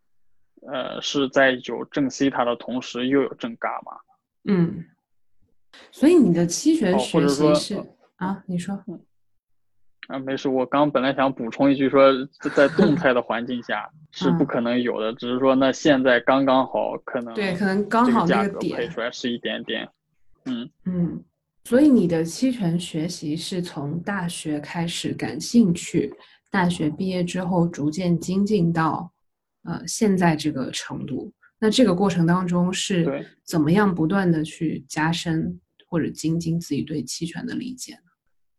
[0.66, 3.92] 呃是在有正西塔的同时又有正伽马。
[4.52, 4.84] 嗯，
[5.90, 7.82] 所以你的期权学习是
[8.16, 8.42] 啊？
[8.46, 8.82] 你说。
[8.86, 9.00] 嗯
[10.08, 12.10] 啊，没事，我刚本来想补充一句，说
[12.56, 19.86] 在动态的环境下 是不可能有的，只是说那现在刚刚好，可能对，可能刚好那个点配出来是一点点，
[20.46, 21.22] 嗯嗯，
[21.64, 26.10] 所以你的期权学习是从大学开始感兴趣，
[26.50, 29.12] 大学毕业之后逐渐精进到
[29.64, 38.00] 呃现在这个程度，那这个过程当中是怎么样不断的去加深或者精进自己对期权的理解呢？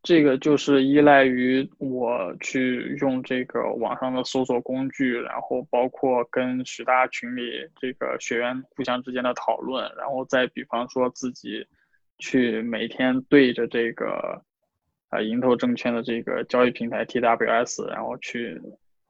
[0.02, 7.42] 这个就是依赖于我去用这个网上的搜索工具，然后包括跟许大群里
[7.82, 11.68] 这个学员互相之间的讨论，然后再比方说自己
[12.18, 14.42] 去每天对着这个
[15.10, 18.60] 啊盈投证券的这个交易平台 TWS，然后去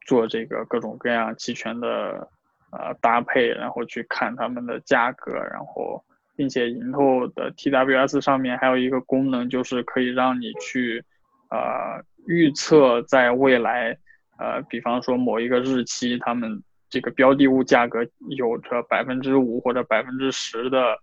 [0.10, 2.28] 做这个各种各样期权的
[2.72, 6.04] 呃搭配，然后去看他们的价格，然后。
[6.40, 11.04] 并且银透的 TWS 上面还有一个功能，就是可以让你去，
[11.50, 13.98] 呃，预测在未来，
[14.38, 20.98] 呃，比方说某一个日期，他们这个标的物价格有着百分之五或者百分之十的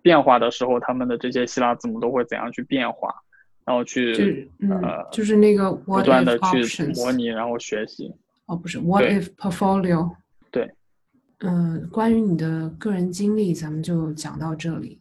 [0.00, 3.12] 变化的时候，他们的这些希腊字母都会怎样去变化，
[3.66, 8.14] 然后去呃，就是那个不断的去模拟，然后学习。
[8.48, 10.16] 哦，不是，What if portfolio？
[10.50, 10.74] 对。
[11.40, 15.00] 嗯，关于你的个人经历，咱们就讲到这里。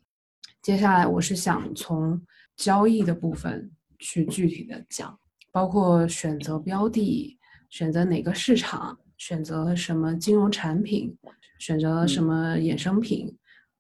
[0.62, 2.22] 接下来，我是想从
[2.58, 5.18] 交易的部分去具体的讲，
[5.52, 11.18] 包括选择标的、选择哪个市场、选择什么金融产品、
[11.58, 13.34] 选择什么衍生品，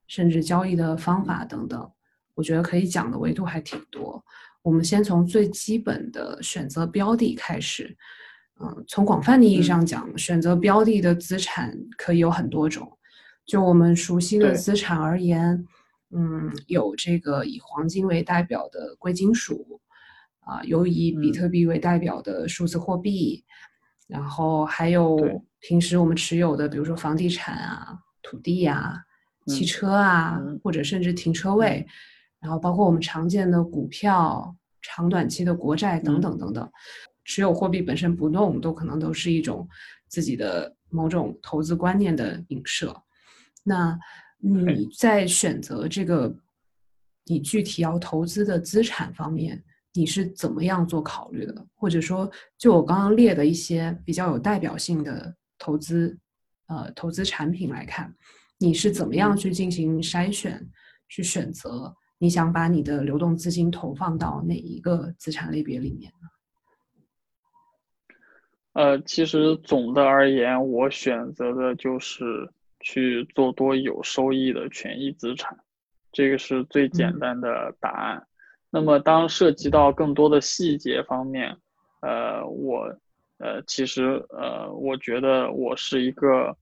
[0.08, 1.91] 甚至交易的方法等等。
[2.36, 4.23] 我觉得可以讲的维度还挺多。
[4.62, 7.95] 我们先从最基本的选择标的开始。
[8.60, 12.91] 嗯，从广泛的意义上讲，选择标的的资产可以有很多种。
[13.46, 15.65] 就我们熟悉的资产而言，
[16.13, 19.80] 嗯，有这个以黄金为代表的贵金属，
[20.39, 23.46] 啊，有以比特币为代表的数字货币，
[24.08, 25.17] 然后还有
[25.60, 28.95] 平时我们持有的，比如说房地产啊、土地啊、
[29.45, 31.86] 汽车啊，或者甚至停车位，
[32.41, 36.70] 然后包括我们常见的股票、长短期的国债等等等等。
[37.28, 39.67] 持有货币本身不动，都可能都是一种
[40.07, 42.95] 自己的某种投资观念的影射。
[43.63, 43.99] 那
[44.39, 46.34] 你在选择这个
[47.25, 49.61] 你具体要投资的资产方面，
[49.93, 51.67] 你是怎么样做考虑的？
[51.75, 56.17] 或者说，就我刚刚列的一些比较有代表性的投资，
[56.67, 58.15] 呃，投资产品来看，
[58.57, 60.65] 你是怎么样去进行筛选？
[61.09, 66.28] 去选择你想把你的流动资金投放到哪一个资产类别里面呢？
[68.78, 72.47] 呃，其实总的而言，我选择的就是
[72.80, 75.57] 去做多有收益的权益资产，
[76.11, 78.28] 这个是最简单的答案。
[78.69, 81.57] 那么，当涉及到更多的细节方面，
[82.01, 82.95] 呃，我，
[83.39, 86.55] 呃，其实，呃，我觉得我是一个，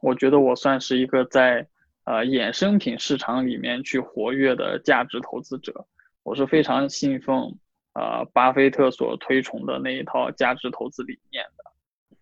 [0.00, 1.66] 我觉得我算是一个在
[2.04, 5.88] 呃衍生品市场里面去活跃的价值投资者，
[6.22, 7.58] 我是非常信奉。
[7.94, 11.64] 呃，巴菲特所推崇的那一套价值投资理念的，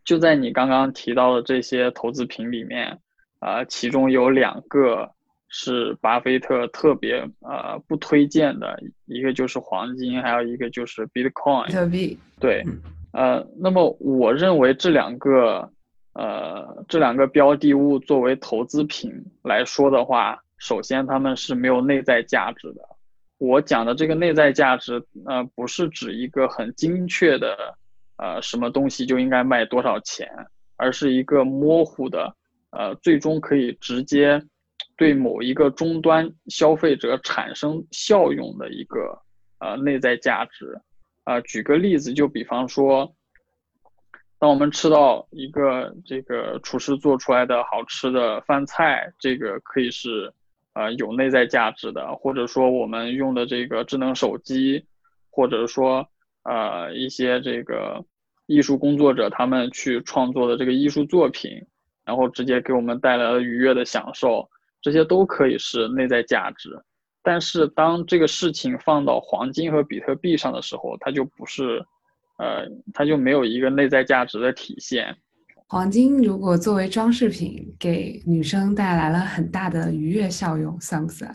[0.04, 2.98] 就在你刚刚提到的这些投资品里面，
[3.40, 5.10] 呃，其中有两个
[5.48, 11.66] 是巴菲特特别呃不推荐的，一个就是黄金，还有一个就是 Bitcoin。
[11.66, 12.18] 比特币。
[12.38, 12.62] 对，
[13.12, 15.70] 呃，那么我认为这两个
[16.12, 19.10] 呃这两个标的物作为投资品
[19.42, 22.82] 来说的话，首先它们是没有内在价值的。
[23.44, 27.76] 我讲的这个内在价值，呃，不是指一个很精确的，
[28.16, 30.28] 呃，什么东西就应该卖多少钱，
[30.76, 32.36] 而是一个模糊的，
[32.70, 34.40] 呃，最终可以直接
[34.96, 39.20] 对某一个终端消费者产生效用的一个，
[39.58, 40.80] 呃，内在价值。
[41.24, 43.12] 啊，举个例子，就比方说，
[44.38, 50.32] 当我们吃到一个这个厨师做出来的好吃的饭菜，这个可以是。
[50.74, 54.84] 呃，有内在价值的，或者说我们用的这个智能手机，
[55.30, 56.06] 或者说
[56.44, 58.02] 呃一些这个
[58.46, 61.50] 艺术工作者他们去创作的这个艺术作品，
[62.04, 64.48] 然后直接给我们带来了愉悦的享受，
[64.80, 66.70] 这些都可以是内在价值。
[67.22, 71.84] 但是当这个事情放到黄金和比特币上的时候，它就不是，
[72.38, 75.16] 呃，它就没有一个内在价值的体现。
[75.72, 81.32] 黄金如果作为装饰品给女生带来了很大的愉悦效用，算不算？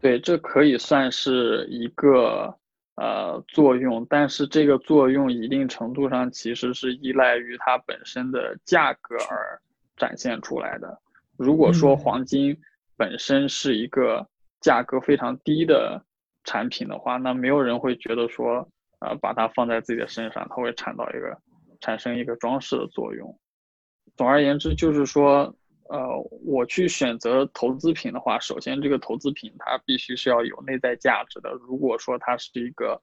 [0.00, 2.56] 对，这可以算是一个
[2.94, 9.60] 呃作用，但是这个作用一定程度上其实是依赖于它本身的价格而
[9.98, 10.98] 展现出来的。
[11.36, 12.56] 如果说黄金
[12.96, 14.26] 本身是一个
[14.62, 16.02] 价格非常低的
[16.44, 18.66] 产品的话，那没有人会觉得说，
[19.00, 21.38] 呃，把它放在自己的身上，它会产到一个。
[21.80, 23.38] 产生一个装饰的作用。
[24.16, 25.54] 总而言之，就是说，
[25.88, 25.98] 呃，
[26.44, 31.50] 我去选择投资品的话，首先这个投资品它必须是要有内在价值的。
[31.52, 33.00] 如果说它是一个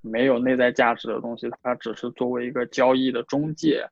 [0.00, 3.86] 没有内在价值的东西，它只是作为一个交易的中介，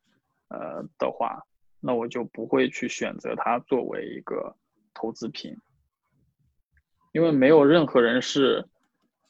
[0.49, 1.41] 呃的话，
[1.80, 4.57] 那我就不会去选择它作为一个
[4.95, 5.57] 投资品，
[7.12, 8.66] 因为没有任何人是，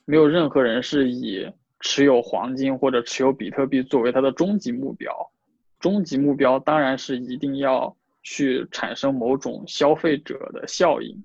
[0.07, 1.53] 没有任何人是以。
[1.87, 5.31] 持有黄金或者持有比特币作为它的终极目标，
[5.79, 11.23] 终极目标当然是一定要去产生某种消费者的效应、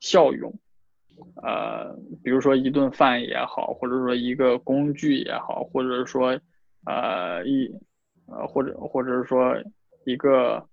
[0.00, 0.52] 效用，
[1.36, 6.38] 呃，比如说一顿饭也好，或者说一个工具也好，或者说，
[6.84, 7.72] 呃一，
[8.26, 9.54] 呃或者或者是说
[10.04, 10.68] 一个，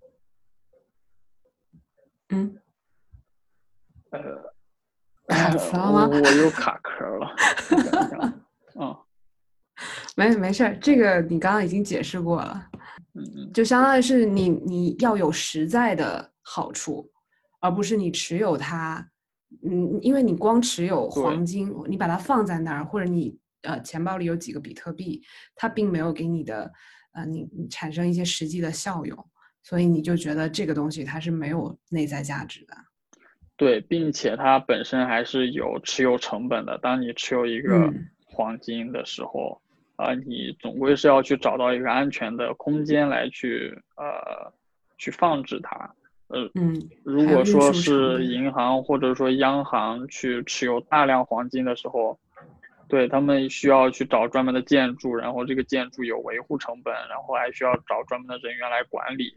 [2.30, 2.58] 嗯，
[4.10, 4.20] 呃，
[5.28, 8.42] 我我又卡壳了。
[8.76, 8.98] 哦，
[10.16, 12.70] 没没事儿，这个你刚刚已经解释过了，
[13.14, 17.10] 嗯嗯，就相当于是你你要有实在的好处，
[17.60, 19.06] 而不是你持有它，
[19.64, 25.22] 嗯，因为你光持有黄金，你把它放在那儿，或者你呃钱包里有几个比特币，
[25.54, 26.70] 它并没有给你的
[27.12, 29.16] 呃你你产生一些实际的效用，
[29.62, 32.76] 所以你就觉得这个东西它是没有内在价值的，
[33.56, 37.92] 对，并且它本身还是有持有成本的，当你持有一个。
[38.36, 39.58] 黄金的时候，
[39.96, 44.52] 啊，你总归是要去找到一个安全的空间来去，呃，
[44.98, 45.90] 去放置它。
[46.28, 52.18] 呃，嗯，如果说是银行或者说央行去持有大量黄金的时候，
[52.88, 59.32] 对他们需要去找专门的建筑，然后这个建筑有维护成本，然后还需要找专门的人员来管理，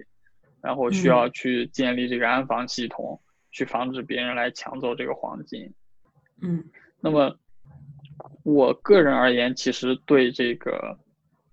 [0.61, 3.21] 然后需要去建立这个安防系统，
[3.51, 5.73] 去防止别人来抢走这个黄金。
[6.41, 6.65] 嗯，
[6.99, 7.37] 那么。
[8.43, 10.97] 我个人而言，其实对这个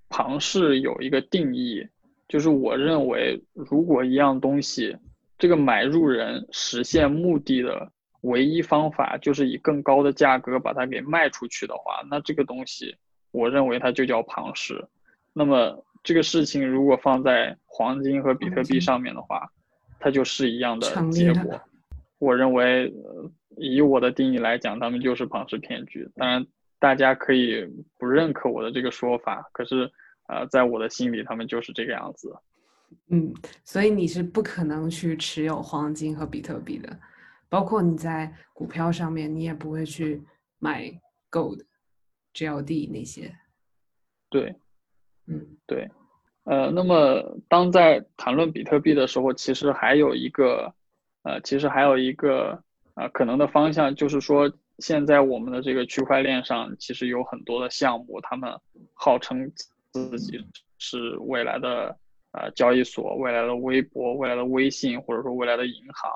[0.09, 1.87] 庞氏有一个定义，
[2.29, 4.97] 就是我认为，如果一样东西，
[5.37, 12.97] 这个买入人实现目的的唯一方法就是以更高的价格把它给卖出去的话，那这个东西，
[13.33, 14.87] 我认为它就叫庞氏。
[15.33, 19.51] 那么这个事情如果放在黄金和比特币上面的话，
[19.99, 21.61] 它就是一样的结果。
[22.19, 22.95] 我认为，
[23.57, 26.09] 以我的定义来讲，他们就是庞氏骗局。
[26.15, 26.47] 当然。
[26.79, 27.67] 大家可以
[27.99, 29.91] 不认可我的这个说法，可是，
[30.29, 32.35] 呃，在我的心里，他们就是这个样子。
[33.09, 36.99] 嗯，所以你是不可能去持有黄金和比特币的。
[37.49, 40.21] 包括你在股票上面，你也不会去
[40.59, 40.91] 买
[41.31, 41.61] gold、
[42.35, 43.35] GLD 那些。
[44.29, 44.55] 对，
[45.27, 45.89] 嗯，对，
[46.45, 50.75] 呃，那么当在谈论比特币的时候，其实还有一个，
[51.23, 52.61] 呃，其实还有一个
[52.95, 58.53] 呃可能的方向，就是说，现在我们的这个区块链上，其实有很多的项目，他们
[58.95, 59.51] 号称
[59.93, 60.39] 自己
[60.79, 61.97] 是未来的
[62.33, 66.11] 呃交易所、未来的微博、未来的微信，或者说未来的银行。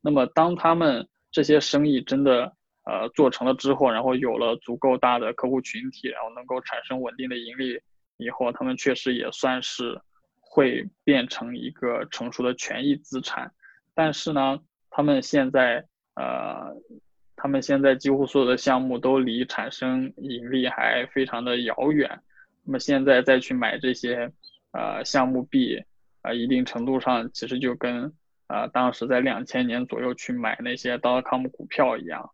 [0.00, 2.52] 那么，当他们这些生意真的
[2.84, 7.80] 呃做成了之后，然后有了足够大的客户群体，然后能够产生稳定的盈利
[8.16, 10.00] 以后，他们确实也算是
[10.40, 13.52] 会变成一个成熟的权益资产。
[13.94, 14.58] 但是呢，
[14.88, 16.74] 他们现在呃，
[17.40, 22.20] 他们现在几乎所有的项目都离产生盈利还非常的遥远。
[22.64, 24.30] 那么现在再去买这些
[24.72, 25.82] 呃项目币，
[26.22, 28.12] 啊，一定程度上其实就跟。
[28.52, 32.32] 啊，当时在两千年左右去买那些 dotcom 股票一样，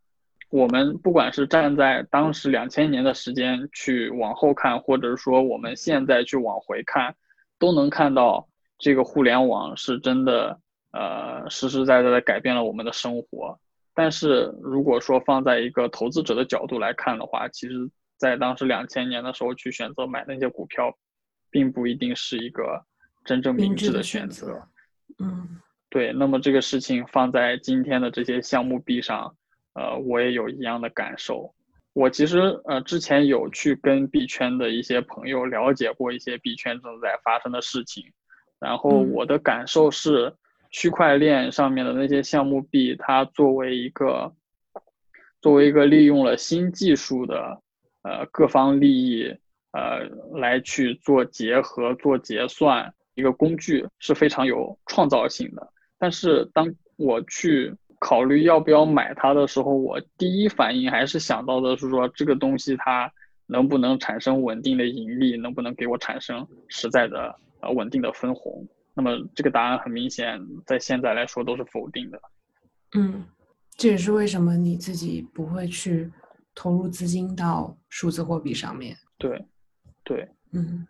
[0.48, 7.14] 我们不管是站在当时两千年的时间去往后看，或者是说我们现在去往回看，
[7.58, 8.48] 都能看到
[8.78, 10.58] 这个互联网是真的，
[10.90, 13.60] 呃，实实在在的改变了我们的生活。
[13.96, 20.96] 但是如果说放在一个投资者的角度来看的话，其实在当时两千年的时候去选择买那些股票，
[21.50, 22.84] 并不一定是一个
[23.24, 24.62] 真正明智的选择。
[25.18, 25.58] 嗯。
[25.88, 29.34] 对，那么这个事情放在今天的这些项目币上，
[29.72, 31.54] 呃，我也有一样的感受。
[31.94, 38.04] 我其实呃之前有去跟币圈的一些朋友了解过一些币圈正在发生的事情，
[38.58, 40.34] 然后我的感受是，
[40.76, 44.30] 区块链上面的那些项目币，它作为一个
[45.40, 47.62] 作为一个利用了新技术的
[48.02, 49.34] 呃各方利益
[49.72, 50.04] 呃
[50.38, 55.66] 来去做结合、做结算一个工具，是非常有创造性的。
[55.96, 63.10] 但是当我去考虑要不要买它的时候，我第一反应还是想到的是说这个东西它
[63.46, 68.68] 能不能产生稳定的盈利，能不能给我产生实在的呃稳定的分红。
[68.96, 72.18] 那么这个答案很明显，在现在来说都是否定的。
[72.96, 73.24] 嗯，
[73.76, 76.10] 这也是为什么你自己不会去
[76.54, 78.96] 投入资金到数字货币上面。
[79.18, 79.44] 对，
[80.02, 80.86] 对，嗯。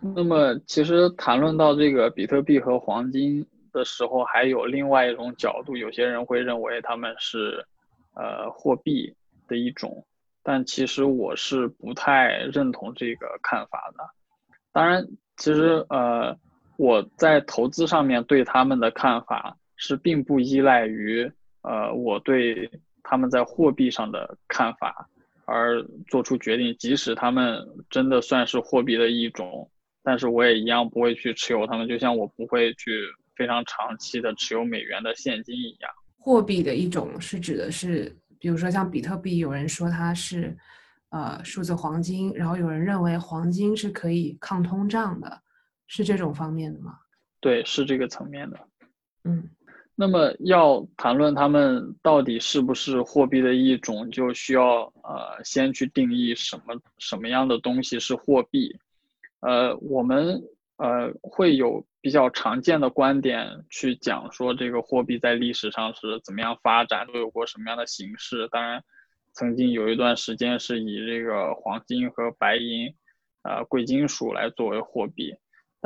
[0.00, 3.44] 那么其实谈论到这个比特币和黄金。
[3.74, 7.66] 的时候还有另外一种角度，有些人会认为他们是，
[8.14, 9.12] 呃，货币
[9.48, 10.06] 的一种，
[10.44, 14.04] 但其实我是不太认同这个看法的。
[14.70, 15.04] 当然，
[15.38, 16.38] 其实呃，
[16.76, 21.30] 我在投资上面对他们的看法是并不依赖于
[21.62, 22.70] 呃我对
[23.02, 25.08] 他们在货币上的看法
[25.44, 27.58] 而做出决定，即使他们
[27.90, 29.70] 真的算是货币的一种，
[30.02, 32.90] 但是我也一样不会去持有他们，就像我不会去。
[33.36, 40.56] 非常长期的持有美元的现金一样，货币的一种是指的是，比如说像比特币，有人说它是，
[41.08, 45.42] 呃，数字黄金，然后有人认为黄金是可以抗通胀的，
[45.94, 46.98] 是这种方面的吗？
[47.38, 48.58] 对，是这个层面的。
[49.22, 49.48] 嗯，
[49.94, 58.76] 那么要谈论他们到底是不是货币的一种，就需要呃先去定义什么什么样的东西是货币，
[59.40, 60.42] 呃，我们。
[60.76, 68.48] 呃，会有比较常见的观点去讲说这个货币在历史上是怎么样发展，都有过什么样的形式。
[68.48, 68.82] 当然，
[69.32, 72.92] 曾经有一段时间是以这个黄金和白银，
[73.42, 75.36] 呃，贵金属来作为货币。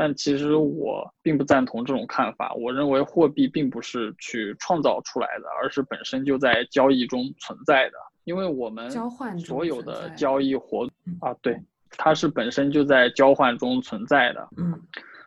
[0.00, 2.54] 但其实我并不赞同这种看法。
[2.54, 7.96] 我认为货币并不是去创造出来的，而是本身就在交易中存在的。
[8.22, 10.86] 因为我们交换所有的交易活
[11.20, 11.60] 啊，对。
[11.90, 14.48] 它是本身就在交换中存在的。
[14.56, 14.80] 嗯，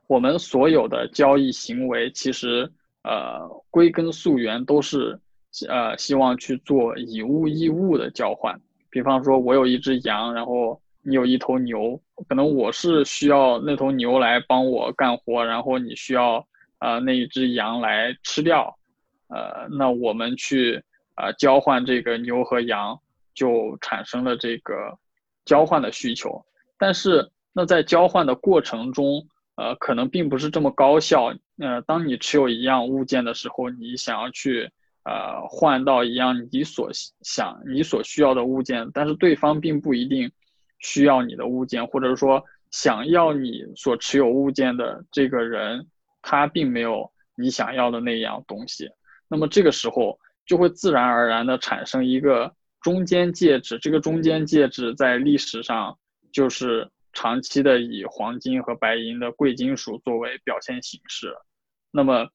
[0.08, 2.72] 我们所有的交易行为，其实
[3.04, 5.20] 呃归根溯源都是
[5.68, 8.58] 呃希望去做以物易物的交换。
[8.90, 16.46] 比方说，我有一只羊，然后你有一头牛，可能我是需要那头牛来帮我干活，然后你需要
[16.80, 18.78] 呃那一只羊来吃掉。
[19.28, 20.84] 呃，那我们去
[21.16, 23.00] 呃交换这个牛和羊，
[23.34, 24.98] 就产生了这个
[25.46, 26.46] 交换的需求。
[26.78, 31.34] 但是，那在交换的过程中，呃，可能并不是这么高效。
[31.60, 34.70] 呃，当你持有一样物件的时候，你想要去，
[35.04, 36.90] 呃，换到一样你所
[37.22, 40.32] 想、你所需要的物件，但是对方并不一定
[40.82, 45.88] 需要你的物件，或者说想要你所持有物件的这个人，
[46.22, 48.90] 他并没有你想要的那样东西。
[49.30, 55.98] 那么这个时候就会自然而然的产生一个中间介质，这个中间介质在历史上。
[56.34, 61.36] 就是长期的以黄金和白银的贵金属作为表现形式，
[61.92, 62.30] 那么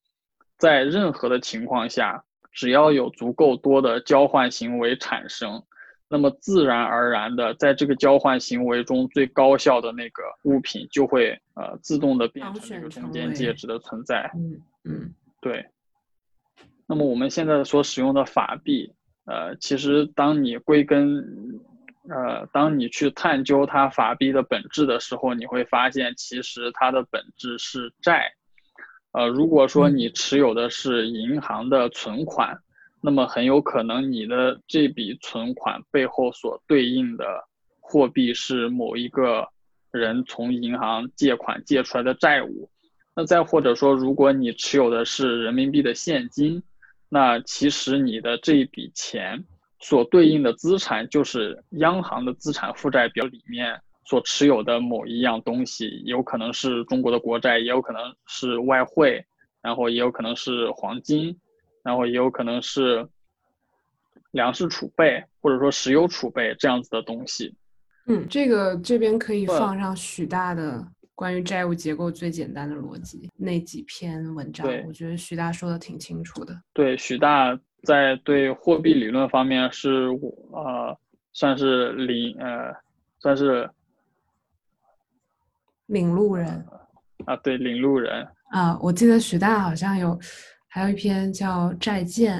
[0.59, 5.63] 在任何的情况下，只要有足够多的交换行为产生，
[6.09, 14.31] 那么自然而然的，在这个交换行为中最高效的那个物品就会呃自动的变成这个中间介质的存在。
[14.35, 15.65] 嗯嗯，对。
[16.85, 18.93] 那么我们现在所使用的法币，
[19.25, 21.59] 呃，其实当你归根，
[22.07, 28.31] 呃，当你去探究它法币的本质的时候，你会发现其实它的本质是债。
[29.11, 32.57] 呃，如果说你持有的是银行的存款，
[33.01, 37.25] 那么很有可能你的这笔存款背后所对应的
[37.79, 39.47] 货币是某一个
[39.91, 42.69] 人从银行借款借出来的债务。
[43.15, 46.61] 那再或者说，如果你持有的是人民币的现金，
[47.09, 49.43] 那其实你的这一笔钱
[49.79, 53.79] 所对应的资产就是央行的资产负债表里面。
[54.09, 59.21] 所持有的某一样东西，有可能是中国的国债，也有可能是外汇，
[59.61, 61.37] 然后也有可能是黄金，
[61.87, 63.07] 然后也有可能是
[64.31, 67.55] 粮食储备或者说石油储备这样子的东西。
[68.07, 70.85] 嗯，这个这边可以放上许大的
[71.15, 76.53] 关于债务结构最简单的逻辑那几篇文章，我觉得许大说的挺清楚的。
[76.73, 80.97] 对，许大在对货币理论方面是我呃
[81.31, 82.75] 算是领呃
[83.19, 83.69] 算是。
[85.87, 86.65] 领路人
[87.25, 90.19] 啊，对，领路人啊，我记得许大好像有，
[90.77, 92.39] 还有一篇叫《债券》，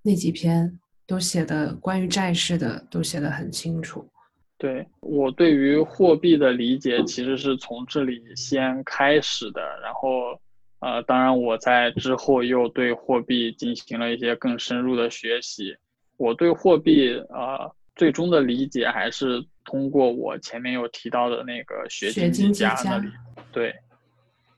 [0.00, 4.08] 那几篇都写的关于债市的，都写的很清楚。
[4.56, 10.40] 对我对于货币的理解，其实是从这里先开始的，然后
[10.78, 15.74] 呃，当然我在之后又对货币进行了一些更深入的学习。
[16.16, 19.44] 我对货币呃，最终的理解还是。
[19.66, 23.08] 通过我前面有提到的那个学经济家那里，
[23.50, 23.74] 对，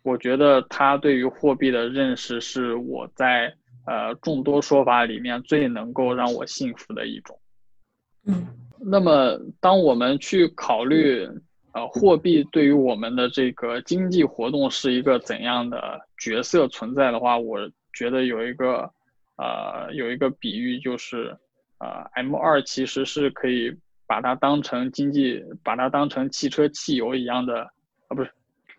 [0.07, 3.53] 我觉得他对于货币的认识是我在
[3.87, 7.37] 呃众多说法里面最能够让我信服的一种。
[8.25, 8.47] 嗯，
[8.79, 11.29] 那么当我们去考虑
[11.73, 17.59] 呃货币对于我们的这个经济活动是一个怎样的角色存在的话，我
[17.93, 18.89] 觉得有一个
[19.37, 21.37] 呃有一个比喻就是
[21.81, 23.77] 呃 M 二其实是可以。
[24.09, 27.63] 把它当成经济，把它当成汽车汽油一样的，
[28.07, 28.31] 啊，不是，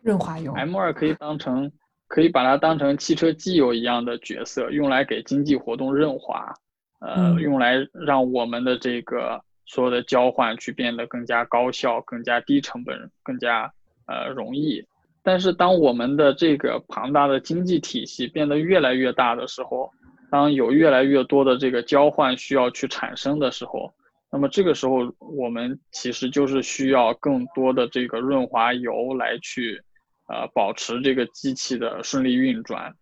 [0.01, 0.53] 润滑油。
[0.53, 1.71] M 二可以当成，
[2.07, 6.53] 可以把它当成汽车机油一样的角色，用来给经济活动润滑，
[6.99, 13.71] 呃，用来让我们的这个所有的交换去变得更加高效、更加低成本、更加
[14.05, 14.85] 呃容易。
[15.23, 19.91] 但是，当我们的这个庞大的经济体系变得越来越大的时候，
[20.31, 23.93] 当有越来越多的这个交换需要去产生的时候，
[24.31, 29.81] 那么这个时候，我们其实就是需要更多的这个润滑油来去，
[30.27, 32.93] 呃，保持这个机器的顺利运转。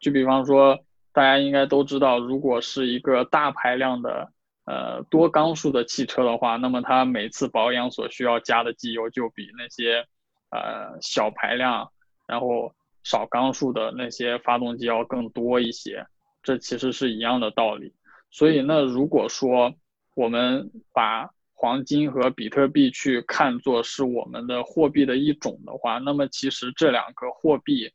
[0.00, 0.78] 就比方说，
[1.12, 4.32] 大家应该都知道，如果是一个大排量的，
[4.64, 10.06] 呃，多缸数的汽车的话，那么它每次保养所需要加的机油就比那些，
[10.50, 11.90] 呃，小排量，
[12.26, 12.72] 然后
[13.02, 16.06] 少缸数的那些发动机要更多一些。
[16.42, 17.92] 这其实是一样的道理。
[18.30, 19.74] 所以，那如果说，
[20.14, 21.30] 我们把
[21.60, 27.92] 黄金和比特币去看作是我们的货币的一种的话，那么其实这两个货币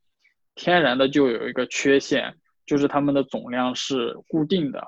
[0.54, 2.36] 天然的就有一个缺陷，
[2.66, 4.86] 就是它们的总量是固定的。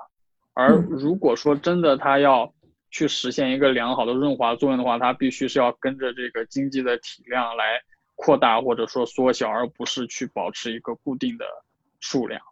[0.52, 2.52] 而如果说真的它要
[2.90, 7.80] 去实现一个良好的润滑作用的话，它必须是要跟着这个经济的体量来
[8.14, 11.46] 扩大或者说缩小，而不是去保持一个固定的
[12.00, 12.42] 数量。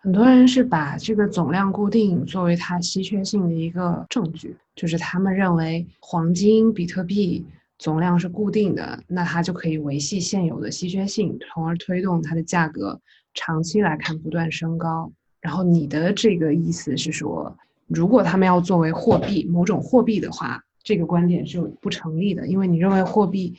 [0.00, 7.44] 很多人是把这个总量固定作为它稀缺性的一个证据，就是他们认为黄金、比特币
[7.78, 13.00] 总量是固定的，那它就可以维系现有的稀缺性，从而推动它的价格
[13.34, 15.10] 长期来看不断升高。
[15.40, 17.56] 然后你的这个意思是说，
[17.88, 23.52] 如果他们要作为货币某种货币的话，这个观点是不成立的，因为你认为货币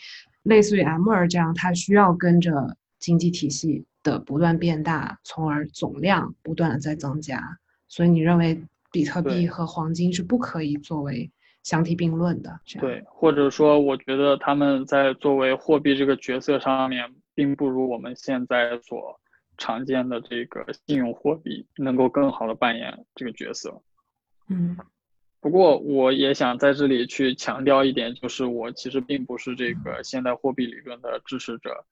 [0.43, 3.85] 类似于 M 二这样，它需要跟着经济体系。
[4.01, 11.29] 的不断变大，从而总量不断的在增加，所以你认为比特币和黄金是不可以作为
[11.63, 12.61] 相提并论的？
[12.79, 19.19] 对，或者说，我觉得他们在作为货币这个角色上面，并不如我们现在所
[19.57, 23.81] 常见的这个信用货币能够更好的扮演这个角色。
[24.47, 24.77] 嗯，
[25.41, 31.85] 不过我也想在这里去强调一点，就是我其实并不是这个现代货币理论的支持者。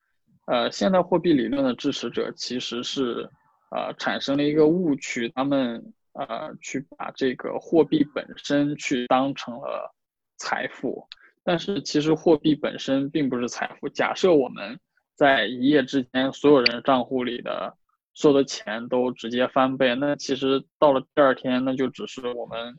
[0.47, 3.29] 呃，现代货币理论的支持者其实是，
[3.69, 9.93] 呃，产生了一个误区，他们呃去把这个货币本身去当成了
[10.37, 11.05] 财富，
[11.43, 13.89] 但是其实货币本身并不是财富。
[13.89, 14.79] 假设我们
[15.15, 17.75] 在一夜之间所有人账户里的
[18.13, 22.73] 所有的钱都直接翻倍，那其实到了第二天，那就只是我们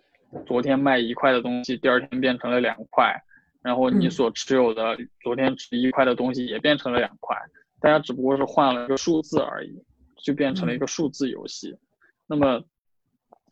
[0.47, 3.15] 昨天卖一块的东西，第二天变成了两块，
[3.63, 7.37] 然后你所持有的昨天值一块的东西也变成了两块，
[7.81, 9.83] 大家只不过是换了一个数字而已，
[10.17, 11.77] 就变成了一个数字游戏。
[12.27, 12.63] 那么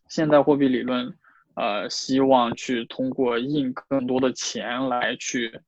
[0.08, 1.14] 现代货币理论，
[1.54, 5.60] 呃，希望去通过印更多的钱来去。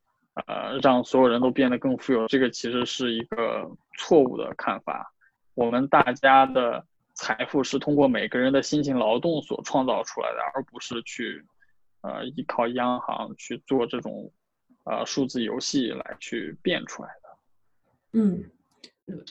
[0.46, 3.68] 呃，让所有人都变得更富有，这个其实是一个
[3.98, 5.12] 错误的看法。
[5.54, 11.44] 我们大家的财富是通过每个人的辛勤劳动所创造出来的，而不是去
[12.02, 14.32] 呃依靠央行去做这种
[14.84, 18.18] 呃数字游戏来去变出来的。
[18.18, 18.44] 嗯，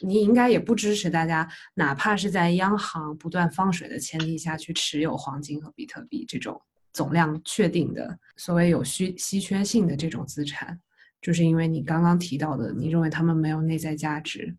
[0.02, 6.62] 你应该也不支持大家，哪怕是在央行不断放水的前提下去持有黄金和比特币这种
[6.94, 10.80] 总量确定的所谓有需稀缺性的这种资产。
[11.20, 14.56] 就是因为你刚刚提到的，你认为他们没有内在价值。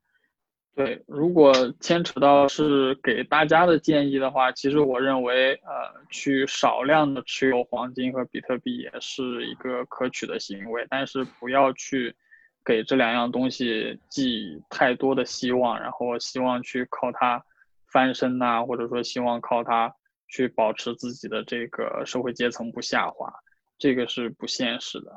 [0.78, 12.14] 对，如果牵扯到是给大家的建议的话，其实我认为，呃，去少量的持有黄金和比特币也是一个可取的行为，但是不要去
[12.64, 17.44] 给这两样东西寄太多的希望，然后希望去靠它
[17.88, 19.92] 翻身呐，或者说希望靠它
[20.28, 23.28] 去保持自己的这个社会阶层不下滑，
[23.80, 25.10] 这个是不现实的。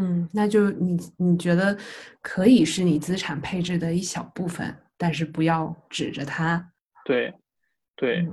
[0.00, 1.76] 嗯，那就你你觉得
[2.22, 6.72] 可以是你资产配置的一小部分，但是不要指着它。
[7.04, 7.34] 对，
[7.96, 8.26] 对。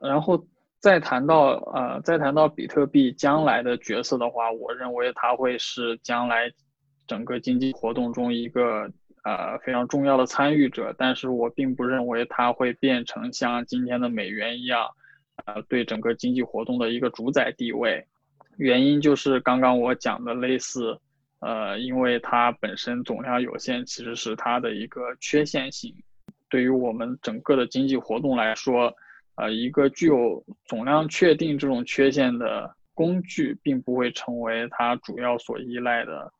[0.00, 0.46] 然后
[0.78, 6.48] 再谈到呃，再谈到比特币将来的角色的话，我认为它会是将来
[7.08, 8.88] 整个经济活动中一个
[9.24, 14.86] 呃非常重要的参与者，但是我并不认为它会变成像今天的美元一样，
[15.46, 18.06] 呃，对整个经济活动的一个主宰地位。
[18.56, 20.98] 原因就是刚刚我讲的类似，
[21.40, 25.94] 呃，因为它本身总量有限，其实是它的一个缺陷性。
[26.48, 28.94] 对于我们整个的经济活动来说，
[29.36, 36.32] 呃，一个具有总量确定这种缺陷的工具，并不会成为它主要所依赖的，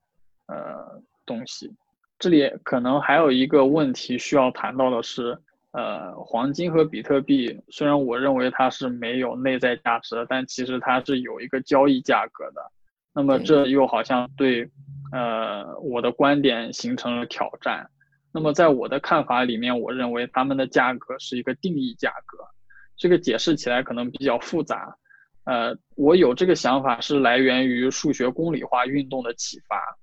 [0.47, 1.71] 呃，东西。
[2.19, 5.39] 这里可能还有一个问题需要谈到的是。
[5.77, 12.63] 呃，黄金和比特币虽然我认为它是没有内在价值的，但其实它是有一个交易价格的。
[13.13, 14.71] 那么这又好像对，
[15.11, 17.91] 呃，我的观点形成了挑战。
[18.33, 22.39] 那么在我的看法里面，我认为它们的价格是一个定义价格。
[22.97, 24.97] 这个解释起来可能比较复杂。
[25.43, 29.99] 呃，我有这个想法是来源于数学公理化运动的启发。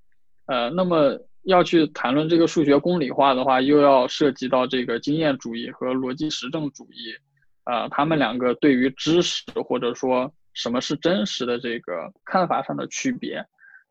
[0.47, 1.17] 呃，那么。
[1.43, 7.15] 要去谈论这个数学公理化的话，又要涉及到这个经验主义和逻辑实证主义，
[7.63, 13.43] 啊，他们两个对于知识或者说什么是真实的这个看法上的区别。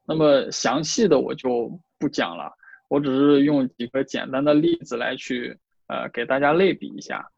[0.07, 2.53] 那么详细的我就不讲了，
[2.89, 5.57] 我只是用几个简单的例子来去
[5.89, 7.29] 呃给大家类比一下，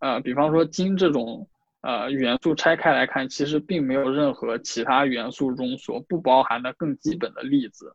[0.00, 1.48] 呃，比方说金这种
[1.80, 7.94] 呃元素拆开来看，其实并没有任何其他元素中所不包含的更基本的粒子。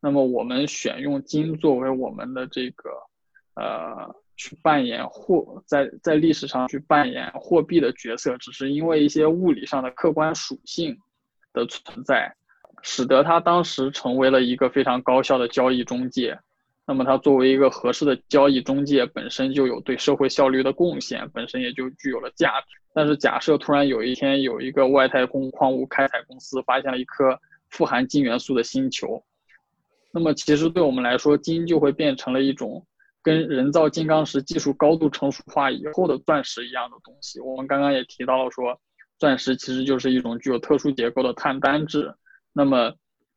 [0.00, 2.90] 那么我们选用金作为我们的这个，
[3.54, 10.98] 呃，去扮演货在在历史上去扮演货币的角色，只是因为一些物理上的客观属性
[11.52, 12.34] 的存在，
[12.80, 16.38] 使得它当时成为了一个非常高效的交易中介。
[16.86, 22.78] 那么它作为一个合适的交易中介，本身就有对社会效率的贡献，本身也就具有了价值。
[22.94, 27.38] 但是假设突然有一天有一个外太空矿物开采公司发现了一颗
[27.68, 29.22] 富含金元素的星球。
[30.12, 32.86] 那么其实对我们来说，金就会变成了一种
[33.22, 37.38] 跟人造金刚石技术高度成熟化以后的钻石一样的东西。
[37.40, 38.80] 我们刚刚也提到了说，
[39.18, 42.14] 钻石其实就是一种具有特殊结构的碳单质。
[42.52, 42.92] 那么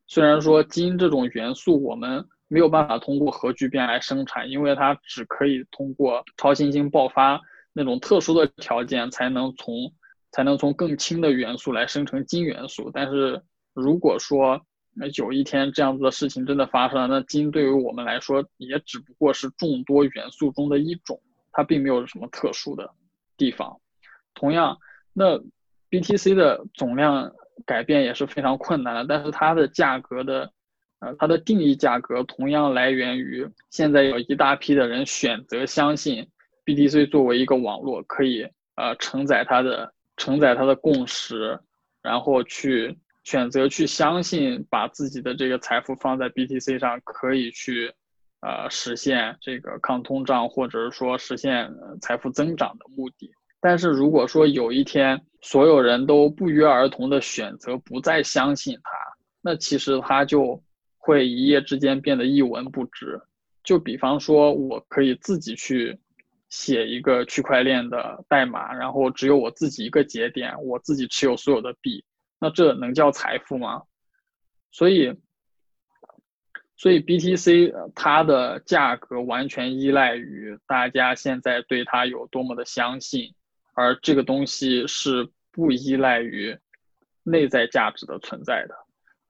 [0.07, 7.39] 虽然说金这种元素我们没有办法通过核聚变来生产，因为它只可以通过超新星爆发
[7.73, 9.93] 那种特殊的条件才能从
[10.31, 12.89] 才能从更轻的元素来生成金元素。
[12.93, 13.41] 但是
[13.73, 14.59] 如果说
[14.95, 21.19] 那有一天这样子的事情真的发生了，那金对于我们来说也只不过是众多元素中的一种，
[21.51, 22.91] 它并没有什么特殊的
[23.35, 23.79] 地方。
[24.35, 24.77] 同样，
[25.11, 25.39] 那
[25.89, 27.33] BTC 的总量
[27.65, 30.51] 改变也是非常困难的，但是它的价格的，
[30.99, 36.27] 呃，它的定义价格同样来源于现在有一大批的人选择相信
[36.65, 41.59] BTC 作为一个网络可以呃承载它的承载它的共识，
[42.03, 42.95] 然后去。
[43.23, 47.93] 选择去相信，把自己的这个财富放在 BTC 上，可以去，
[48.41, 53.31] 呃，实现这个抗通胀，或者是说实现财富增长的目的。
[53.61, 58.91] 但是如果说有一天所有人都不约而同的选择不再相信它，
[59.41, 60.61] 那其实它就
[60.97, 63.21] 会一夜之间变得一文不值。
[63.63, 65.97] 就比方说，我可以自己去
[66.49, 72.03] 写一个区块链的代码，然后只有我自己一个节点，我自己持有所有的币，
[72.43, 73.83] 那这能叫财富吗？
[74.69, 75.15] 所以，
[76.75, 83.33] 所以 BTC 它的价格完全依赖于大家现在对它有多么的相信，
[83.75, 86.57] 而这个东西是不依赖于
[87.23, 88.75] 内在价值的存在的。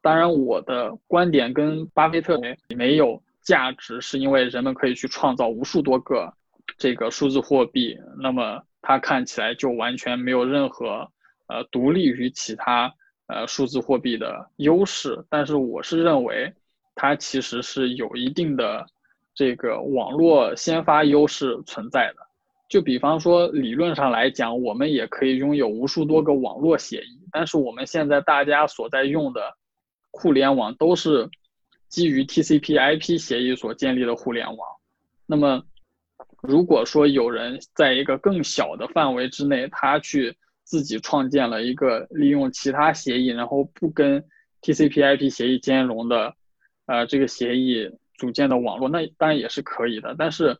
[0.01, 6.33] 当然，我的观点跟巴菲特没没有价值，是因为人们可以去创造无数多个。
[6.79, 11.11] 这个数字货币，那么它看起来就完全没有任何
[11.47, 12.91] 呃独立于其他
[13.27, 15.23] 呃数字货币的优势。
[15.29, 16.53] 但是我是认为，
[16.95, 18.85] 它其实是有一定的
[19.33, 22.25] 这个网络先发优势存在的。
[22.69, 29.41] 就比方说，理论上来讲，我们也可以拥有无数多个网络协议，但是我们现在大家所在用的
[30.11, 31.29] 互联网都是
[31.87, 34.67] 基于 TCP/IP 协议所建立的互联网，
[35.25, 35.63] 那么。
[36.41, 44.23] 如果说有人在一个更小的范围之内，他去自己创建了一个利用其他协议，然后不跟
[44.61, 46.33] TCP/IP 协议兼容的，
[46.85, 50.15] 呃，这个协议组建的网络，那当然也是可以的。
[50.17, 50.57] 但是，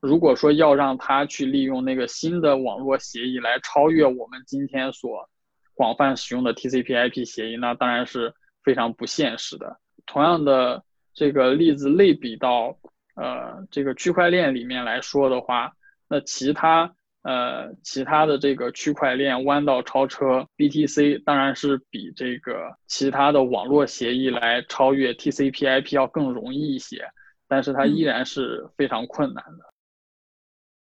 [0.00, 5.28] 如果说要让他去利用那个新的网络协议来超越我们今天所
[5.74, 9.78] 广泛使用的 TCP/IP 协议，那当然是非常不现实的。
[10.06, 10.82] 同样的
[11.14, 12.78] 这个例子类比到。
[13.16, 15.72] 呃，这个区块链里面来说的话，
[16.08, 27.04] 那其他呃其他的这个区块链弯道超车，BTC 当然是比这个其他的网络协议来超越 TCP/IP 要更容易一些，
[27.46, 29.72] 但是它依然是非常困难的。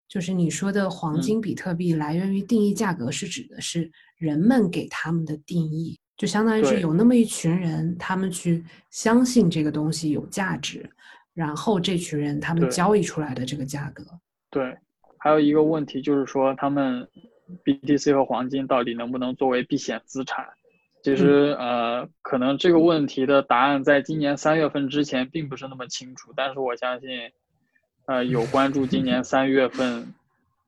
[0.07, 10.89] 就是你说的黄金比特币来源于定义价格，是指的是人们给他们的定义，就相当于是有那么一群人，他们去相信这个东西有价值。
[11.33, 14.05] 然后这群人他们交易出来的这个价格，
[14.49, 14.77] 对，
[15.25, 17.09] 还有一个问题就是说，他们
[17.63, 20.49] BTC 和黄金到底能不能作为避险资产？
[21.01, 27.31] 其实呃，可能这个问题的答案在今年三月份之前并不是那么清楚，但是我相信，
[28.05, 30.13] 呃，有关注今年三月份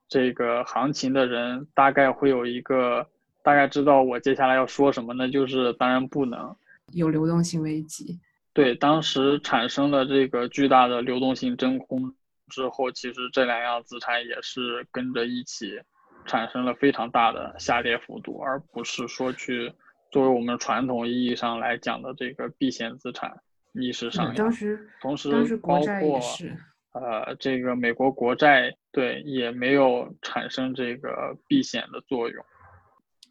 [0.10, 3.06] 这个行情的人，大概会有一个
[3.44, 5.30] 大概知道我接下来要说什么呢？
[5.30, 6.56] 就是当然不能
[6.94, 8.18] 有流动性危机。
[8.54, 12.12] 对，当时产生了这个巨大的流动性真空
[12.50, 15.80] 之后，其实这两样资产也是跟着一起
[16.26, 19.72] 产生了非常大的下跌幅度，而不是说去
[20.12, 23.38] 作为我们传统意义上来讲的这个避险资产
[23.74, 24.36] 逆势上扬。
[24.36, 26.20] 当时，同时包括
[26.94, 32.46] 呃这个美国国债，对，也没有产生这个避险的作用。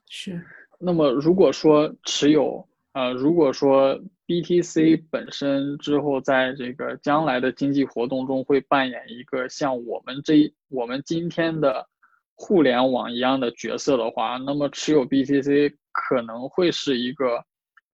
[0.08, 0.40] 是。
[0.78, 3.98] 那么如果说持有，呃，如果说。
[4.26, 11.88] BTC 本身之后，在这个将来的经济活动中，会扮演一个像我们这我们今天的
[12.34, 17.44] 互联网一样的角色的话，那么持有 BTC 可能会是一个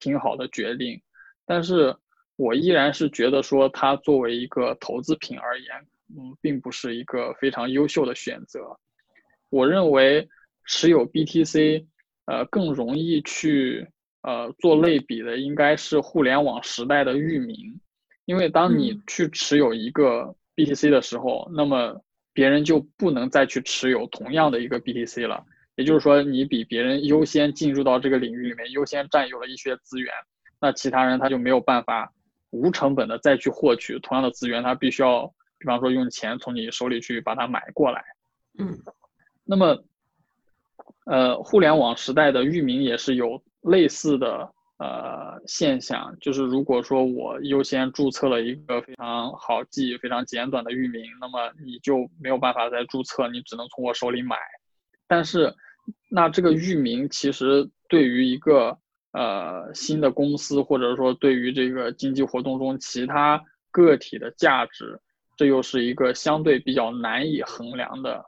[0.01, 1.03] 挺好的决定。
[1.45, 1.95] 但是
[2.37, 8.79] 我依然是觉得说，它作为一个投资品而言，嗯，并不是一个非常优秀的选择。
[9.51, 10.27] 我认为
[10.65, 11.85] 持有 BTC，
[12.25, 13.87] 呃，更容易去。
[14.23, 17.81] 呃，做类比的应该是互联网时代的域名，
[18.25, 22.01] 因为当你去持有一个 BTC 的时候，那么
[22.33, 25.45] 别人就不能再去持有同样的一个 BTC 了。
[25.75, 30.13] 也就是说，你比别人优先进入到这个领域里面，优先占有了一些资源，
[30.61, 32.13] 那其他人他就没有办法
[32.51, 35.27] 无成本的再去获取同样的资源，他必须要，
[35.59, 38.05] 比方说用钱从你手里去把它买过来。
[38.57, 38.79] 嗯，
[39.43, 39.83] 那么，
[41.07, 43.43] 呃，互联网时代的域名也是有。
[43.63, 54.37] 类似的呃现象，就是如果说我优先注册了一个非常好记、非常简短的域名，那么你就没有办法再注册，你只能从我手里买。
[55.07, 55.55] 但是，
[56.11, 58.77] 那这个域名其实对于一个
[59.13, 63.41] 呃新的公司，或者说对于这个经济活动中其他
[63.71, 65.01] 个体的价值，
[65.37, 68.25] 这又是一个相对比较难以衡量的。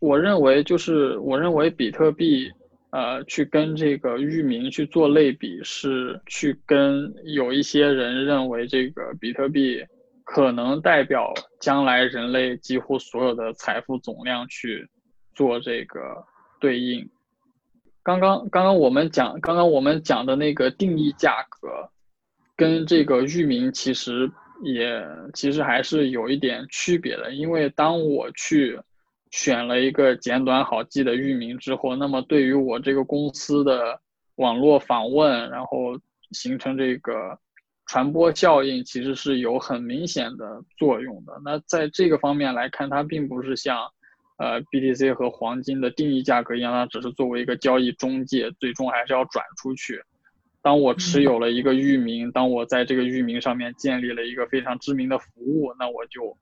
[0.00, 2.50] 我认为，就是我认为比特币。
[2.92, 9.82] 呃，去跟这个域名去做类比，是去跟有一些人认为这个比特币
[10.24, 14.86] 可能代表将来人类几乎所有的财富总量去
[15.34, 16.22] 做这个
[16.60, 17.08] 对应。
[18.02, 21.88] 刚刚刚刚我们讲，刚刚我们讲的那个定义价格，
[22.54, 24.30] 跟这个域名其实
[24.62, 28.78] 也其实还是有一点区别的，因为当我去。
[29.32, 34.00] 选了一个简短好记的域名之后，那么对于我这个公司的
[34.36, 35.98] 网络访问，然后
[36.30, 37.38] 形成这个
[37.86, 41.32] 传播效应，其实是有很明显的作用的。
[41.44, 43.78] 那在这个方面来看，它并不是像
[44.36, 50.02] 呃 BTC 和黄金的定义价格一样，它只是作为一个交易中介，最终还是要转出去。
[50.60, 56.36] 当我持有了一个域名，当我在这个域名上面建立了一个非常知名的服务，那我就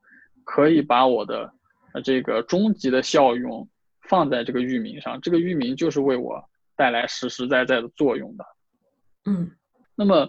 [0.44, 1.52] 可以把我的
[1.92, 3.68] 呃这个终极的效用
[4.08, 6.42] 放在这个域名上，这个域名就是为我
[6.76, 8.44] 带来实实在在的作用的。
[9.24, 9.50] 嗯，
[9.94, 10.28] 那么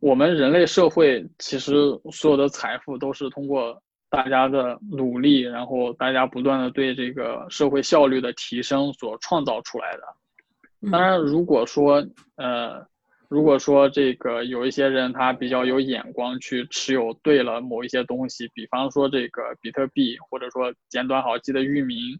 [0.00, 1.74] 我们人类社会其实
[2.12, 10.90] 所有的财富都是通过大家的努力，然后大家不断的对这个社会效率的提升所创造出来的。
[10.90, 12.06] 当然，如果说
[12.36, 12.86] 呃。
[13.28, 22.18] 如果说这个有一些人他比较有眼光，去持有对了某一些东西，比方说这个比特币，或者说简短好记的域名，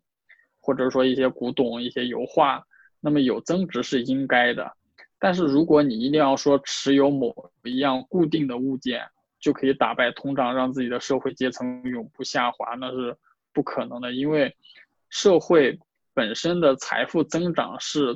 [0.61, 2.63] 或者说一些古董、一些油画，
[3.01, 4.71] 那么有增值是应该的。
[5.19, 7.35] 但是如果你一定要说持有某
[7.65, 9.01] 一样固定的物件
[9.41, 13.17] 就可以打败通胀，让自己的社会阶层永不下滑，那是
[13.55, 14.55] 不可能的，因为
[15.09, 15.79] 社会
[16.13, 18.15] 本身的财富增长是。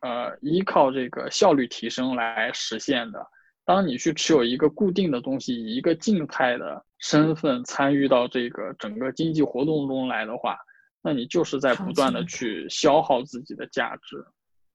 [0.00, 3.26] 呃，依靠这个效率提升来实现的。
[3.64, 10.58] 当你去持有一个固定的东西，以一个静态的身份参与到这个整个经济活动中来的话，
[11.02, 14.24] 那你就是在不断的去消耗自己的价值。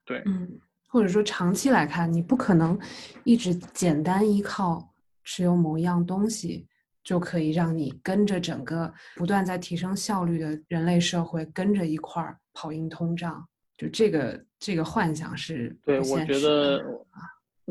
[0.05, 0.47] 对，嗯，
[0.87, 2.79] 或者说长期来看，你不可能
[3.23, 6.65] 一直简单依靠持有某一样东西
[7.03, 13.45] 就可以让你跟着整个不断在提升效率的人类社会跟着一块儿跑赢通胀。
[13.77, 16.83] 就这个这个幻想是对，我觉得，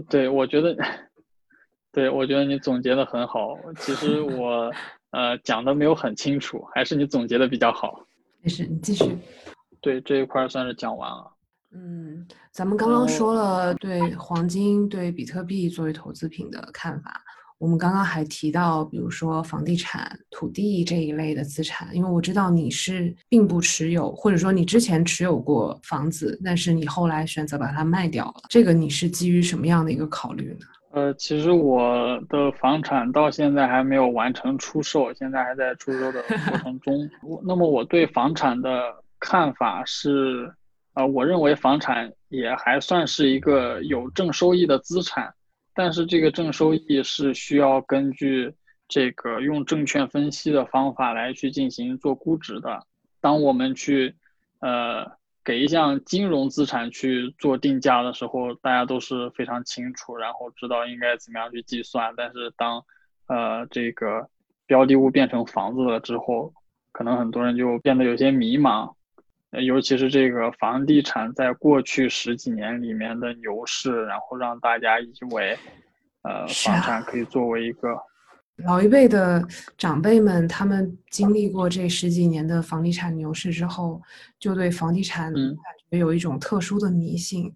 [0.09, 0.77] 对，我觉得，
[1.93, 3.57] 对，我觉得你总结的很好。
[3.79, 4.73] 其实我
[5.11, 8.07] 呃讲的没有很清楚，还是你总结的比较好。
[8.43, 9.17] 没事，你继续。
[9.81, 11.31] 对这一块算是讲完了。
[11.73, 17.23] 嗯，咱们刚刚说了对黄金、对比特币作为投资品的看法。
[17.59, 28.43] 我们刚刚还提到，比如说房地产、土地这一类的资产，因为我知道你是并不持有，或者说你之前持有过房子，但是你后来选择把它卖掉了。
[28.51, 30.67] 这个你是基于什么样的一个考虑呢？
[30.91, 37.11] 呃，其实我的房产到现在还没有完成出售，现在还在出售的过程中。
[37.45, 40.53] 那么我对房产的看法是，
[40.95, 45.33] 呃，我认为房产也还算是一个有正收益的资产。
[45.75, 48.55] 但是这个正收益是需要根据
[48.87, 52.87] 这个用证券分析的方法来去进行做估值的。
[53.21, 54.15] 当我们去
[54.61, 55.05] 呃
[55.45, 62.15] 给一项金融资产去做定价的时候，大家都是非常清楚，然后知道应该怎么样去计算。
[62.17, 62.85] 但是当
[63.27, 64.29] 呃这个
[64.67, 66.53] 标的物变成房子了之后，
[66.93, 68.95] 可能很多人就变得有些迷茫。
[69.63, 75.57] 尤其是这个房地产在过去十几年里面的牛市，然后让大家以为，
[76.23, 77.97] 呃，房产可以作为一个。
[78.65, 79.45] 老一辈的
[79.77, 84.01] 长辈们，他们经历过这十几年的房地产牛市之后，
[84.39, 85.55] 就对房地产感
[85.91, 87.53] 觉有一种特殊的迷信，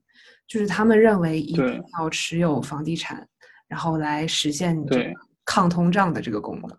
[0.47, 3.29] 就是他们认为一定要持有房地产，
[3.69, 5.05] 然后来实现这个
[5.45, 6.77] 抗通胀的这个功能。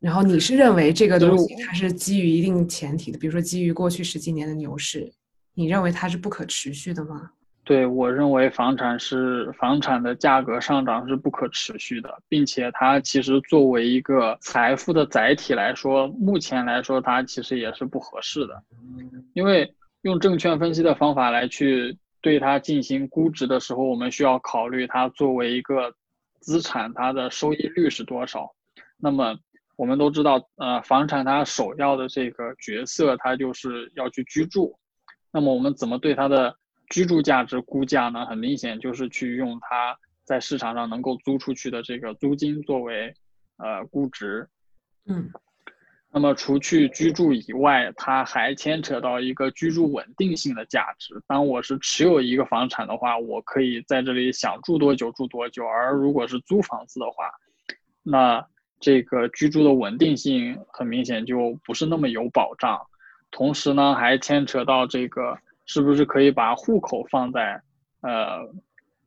[0.00, 5.12] 然后你是认为这个东西它是基于一定前提的，比如说基于过去十几年的牛市，
[5.54, 7.32] 你认为它是不可持续的吗？
[7.64, 18.62] 对我认为房产是房产的价格上涨是不可持续的，并且它其实作为一个财富的载体来说，目前来说它其实也是不合适的，
[19.34, 25.92] 因为用证券分析的方法来去对它进行估值的时候，我们需要考虑它作为一个
[26.38, 28.52] 资产它的收益率是多少，
[28.96, 29.36] 那么。
[29.78, 34.76] 我们都知道，呃，房产它首要的这个角色，它就是要去居住。
[35.32, 36.52] 那么我们怎么对它的
[36.90, 38.26] 居住价值估价呢？
[38.26, 43.14] 很明显就是去用它在市场上能够租出去的这个租金作为，
[43.58, 44.48] 呃，估值。
[45.06, 45.30] 嗯。
[46.10, 51.14] 那么除去居住以外，它还牵扯到一个居住稳定性的价值。
[51.28, 55.64] 当我是持有一个房产的话，我可以在这里想住多久住多久。
[55.64, 57.30] 而如果是租房子的话，
[58.02, 58.44] 那
[58.80, 62.80] 这个居住的稳定性很明显就不是那么有保障，
[63.30, 67.60] 同时呢，还牵扯到这个是不是可以把户口放在
[68.02, 68.48] 呃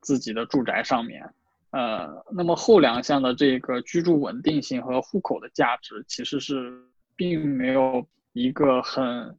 [0.01, 1.23] 自己的住宅上面，
[1.71, 6.73] 呃，那么后两项的这个居住稳定性和户口的价值其实是
[7.15, 9.37] 并没有一个很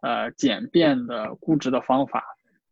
[0.00, 2.22] 呃简便的估值的方法。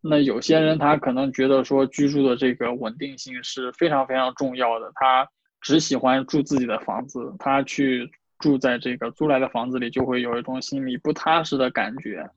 [0.00, 5.28] 那有些人他可能觉得说居住的这个稳定性是非常非常重要的，他。
[5.60, 12.28] 只喜欢住自己的房子，他去住在这个租来的房子里，就会有一种心里不踏实的感觉。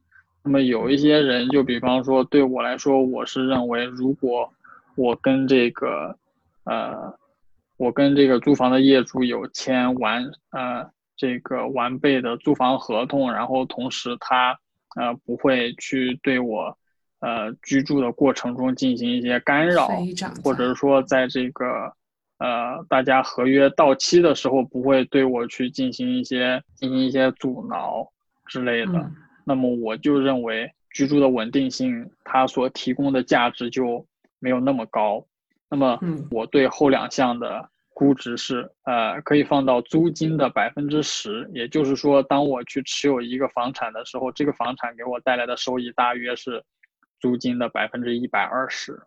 [0.43, 4.53] 那么有一些人，就比方说对我来说，我是认为，如果
[4.95, 6.17] 我跟这个，
[6.65, 7.17] 呃，
[7.77, 14.59] 我跟这个租房的业主有签完，呃，这个完备的租房合同，然后同时他
[14.97, 16.77] 呃不会去对我
[17.21, 19.87] 呃居住的过程中进行一些干扰，
[20.43, 21.93] 或者说在这个
[22.43, 28.05] 呃大家合约到期的时候不会对我去进行一些进行一些阻挠
[28.45, 29.09] 之类的。
[29.45, 34.05] 那么我就认为居住的稳定性它所提供的价值就
[34.39, 35.25] 没有那么高。
[35.69, 35.97] 那么
[36.29, 37.69] 我对后两项的。
[37.95, 46.63] 估值是呃可以放到租金的百分之十，也就是说，当我去持有一个房产的时候，这个房产给我带来的收益大约是
[47.19, 48.99] 租金的百分之一百二十。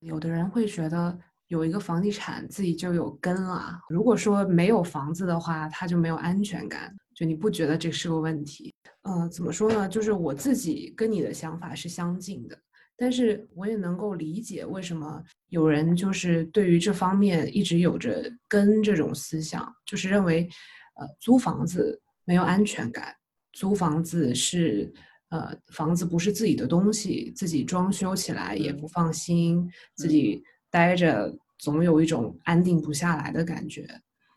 [0.00, 1.18] 有的人会觉得
[1.48, 6.94] 有一个房地产自己就有根了，如果说没有房子的话，他就没有安全感。
[7.14, 8.74] 就你不觉得这是个问题？
[9.02, 9.88] 呃，怎么说呢？
[9.88, 12.58] 就是我自己跟你的想法是相近的。
[12.98, 20.48] 但是我也能够理解为什么有人就是对于这方面一直有着根这种思想，就是认为，
[20.94, 23.14] 呃，租房子没有安全感，
[23.52, 24.92] 租房子是，
[25.28, 30.42] 呃，房子不是自己的东西，自己装修起来也不放心，自己
[30.76, 33.88] 待着总有一种安定不下来的感觉。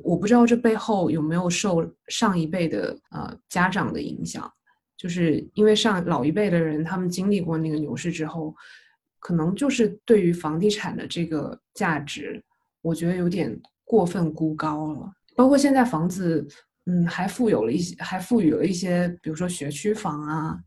[0.06, 4.50] 我不知道这背后有没有受上一辈的呃家长的影响。
[4.96, 8.56] 就是因为上老一辈的人，他们经历过那个牛市之后，
[9.20, 12.42] 可能就是对于房地产的这个价值，
[12.82, 15.12] 我觉得有点过分估高了。
[15.36, 16.46] 包括现在房子，
[16.86, 20.60] 嗯，还富有了一些，还赋予了一些，比如说学区房啊，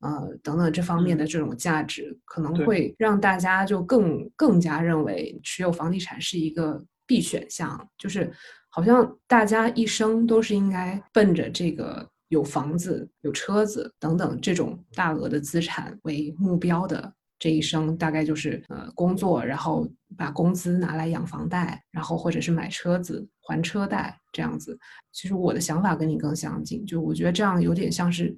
[0.00, 8.32] 呃，等等这方面的这种价值，可能会让大家就更更加认为持有房地产是一个必选项，就是
[8.68, 12.08] 好像大家一生都是应该奔着这个。
[12.30, 24.78] 有房子、有车子等等这种大额的资产为目标的这一生，大概就是呃工作，然后把工资拿来养房贷，然后或者是买车子还车贷这样子。
[25.10, 28.36] 其实我的想法跟你更相近，就我觉得这样有点像是，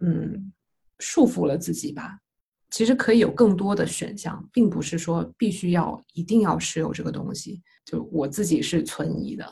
[0.00, 0.50] 嗯，
[1.02, 2.16] 束缚了自己吧。
[2.70, 7.60] 其实可以有更多的选项，并不是说必须要一定要持有这个东西。
[7.84, 9.44] 就我自己是存疑的。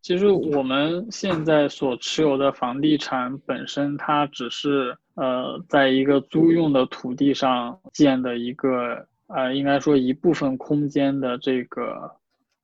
[0.00, 12.10] 其实我们现在所持有的房地产本身，它只是呃，在一个租用的土地上建的一个呃，应该说一部分空间的这个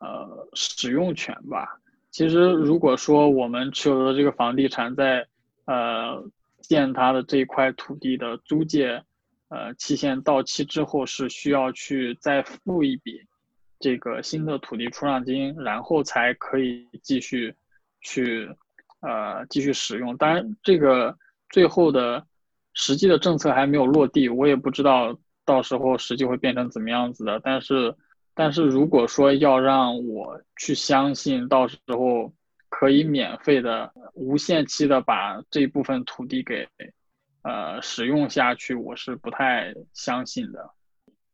[0.00, 1.78] 呃使用权吧。
[2.10, 5.26] 其实如果说我们持有的这个房地产在
[5.66, 6.24] 呃
[6.60, 9.02] 建它的这一块土地的租借
[9.48, 13.22] 呃期限到期之后，是需要去再付一笔。
[13.80, 17.54] 这个新的土地出让金，然后才可以继续
[18.00, 18.50] 去
[19.00, 20.16] 呃继续使用。
[20.16, 21.16] 当然，这个
[21.50, 22.26] 最后的
[22.72, 27.40] 实际的政策还没有落地，我也不知道到时候实际会变成怎么样子的。
[27.44, 27.94] 但是，
[28.34, 32.32] 但是如果说要让我去相信到时候
[32.68, 36.68] 可以免费的、无限期的把这部分土地给
[37.42, 40.70] 呃使用下去，我是不太相信的。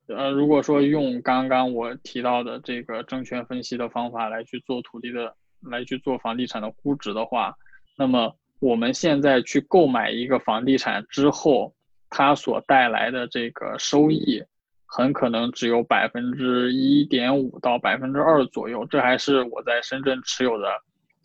[0.07, 7.57] 呃，如果说用刚刚我提到的这个证券分析的方法来去做土地的，来去做房地产的估值的话，
[7.97, 11.75] 那么我们现在去购买一个房地产之后，
[12.11, 14.45] 它所带来的这个收益，
[14.87, 18.87] 很可能只有百分之一点五到百分之二左右。
[18.87, 20.69] 这还是我在深圳持有的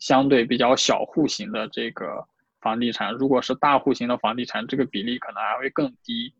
[0.00, 2.26] 相对比较小户型的这个
[2.60, 3.14] 房地产。
[3.14, 6.34] 如果是大户型的房地产，这个比例可能还会更低。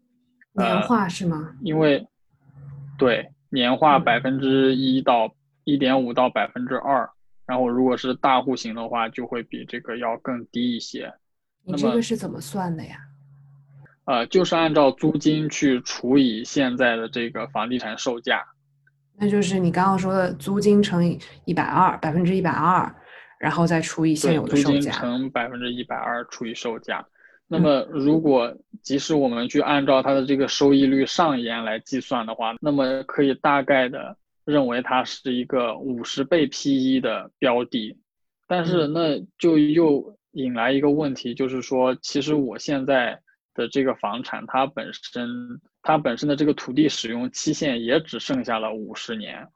[0.55, 1.55] 年化是吗？
[1.61, 2.05] 因为。
[2.99, 5.35] 对，年化百分之一到
[5.65, 7.09] 一点五到百分之二，
[7.47, 11.11] 然后如果是大户型的话，就会比这个要更低一些。
[11.65, 12.99] 你这个是怎么算的呀？
[14.05, 18.45] 呃，就是按照租金去除以现在的这个房地产售价。
[19.17, 22.95] 那就是你刚刚说的租金乘以一百二，百分之一百二，
[23.41, 24.77] 然后再除以现有的售价。
[24.77, 27.05] 租金乘百分之一百二除以售价。
[27.49, 37.99] 那么，如果即使我们去按照它的这个收益率上沿来计算的话，那么可以大概的认为它是一个五十倍 PE 的标的。
[38.47, 43.19] 但是，那就又引来一个问题，就是说，其实我现在
[43.55, 45.29] 的这个房产，它本身
[45.83, 49.49] 它本身的这个土地使用期限也只剩下了五十年。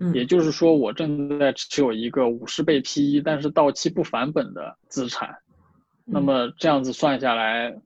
[0.00, 5.38] 嗯，也就是说，我正在持有一个五十倍 PE，但是到期不返本的资产。
[6.04, 7.76] 那么这样子算下来，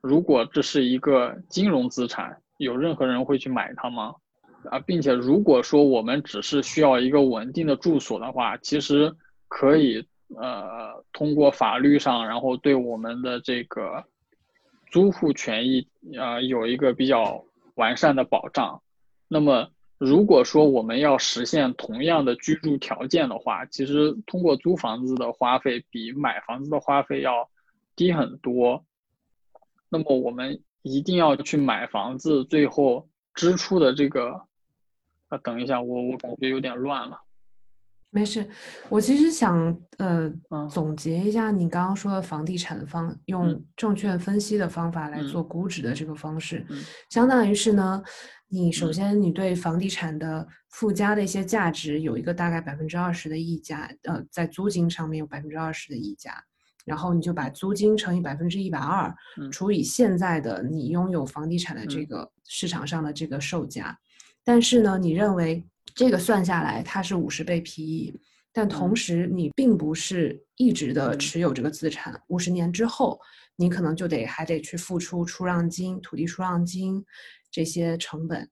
[0.00, 4.14] 如果这是一个金融资产，有任何人会去买它吗？
[4.70, 9.12] 啊，并且如果说我们只是需要一个稳定的住所的话，其实
[9.48, 10.06] 可以
[10.36, 14.04] 呃通过法律上，然后对我们的这个
[14.90, 15.86] 租户权益
[16.18, 18.82] 啊有一个比较完善的保障。
[19.28, 19.68] 那么
[20.04, 27.48] 如果说我们要实现同样的居住条件的话，其实通过租房子的花费比买房子的花费要。
[27.94, 28.86] 低很多，
[29.90, 34.46] 那么我们一定要去买房子，最后支出的这个，
[35.28, 37.20] 啊，等一下，我我感觉有点乱了。
[38.14, 38.46] 没事，
[38.90, 40.30] 我其实想呃
[40.70, 46.62] 总结一下你刚刚说的房地产方用证券分析的方法来做估值的这个方式，
[47.08, 48.02] 相当于是呢，
[48.48, 56.34] 你首先你对房地产的附加的一些价值有一个大概百分之二十的溢价，呃，在租金上面有百分之二十的溢价，
[56.84, 59.10] 然后你就把租金乘以百分之一百二，
[59.50, 63.98] 除以现在的你拥有房地产的这个市场上的这个售价，
[64.44, 65.66] 但是呢，你认为。
[65.94, 68.18] 这个算下来，它是五十倍 PE，
[68.52, 73.20] 但同时你并不是一直的持有这个资产，五十年之后，
[73.56, 77.04] 你可能就得还得去付出出让金、土地出让金
[77.50, 78.48] 这些成本，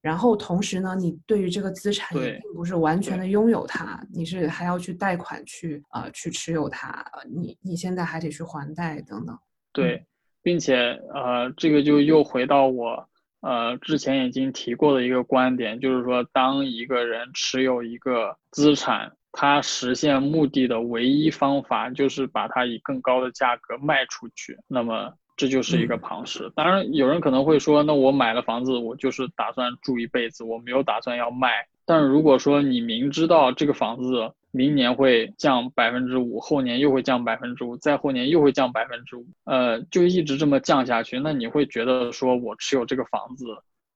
[0.00, 9.36] 然后同时呢，你对于这个资产也并不是完全的拥有它，你是还要去贷款去呃去持有它，你你现在还得去还贷等等。
[9.72, 10.04] 对，
[10.42, 10.76] 并且
[11.12, 13.08] 呃，这个就又回到我。
[13.44, 26.50] 呃，之前已经提过的一个观点，就是说，当一个人持有一个资产，他实现目的的唯一方法就是把它以更高的价格卖出去，那么这就是一个庞氏。
[26.56, 31.66] 当然，有人可能会说，那我买了房子，我就是打算住一辈子，我没有打算要卖。
[31.84, 41.18] 但是如果说你明知道这个房子，明年会降百分之五，后年又会降百分之五，再后年又会降百分之五，呃，就一直这么降下去。
[41.18, 43.46] 那你会觉得说，我持有这个房子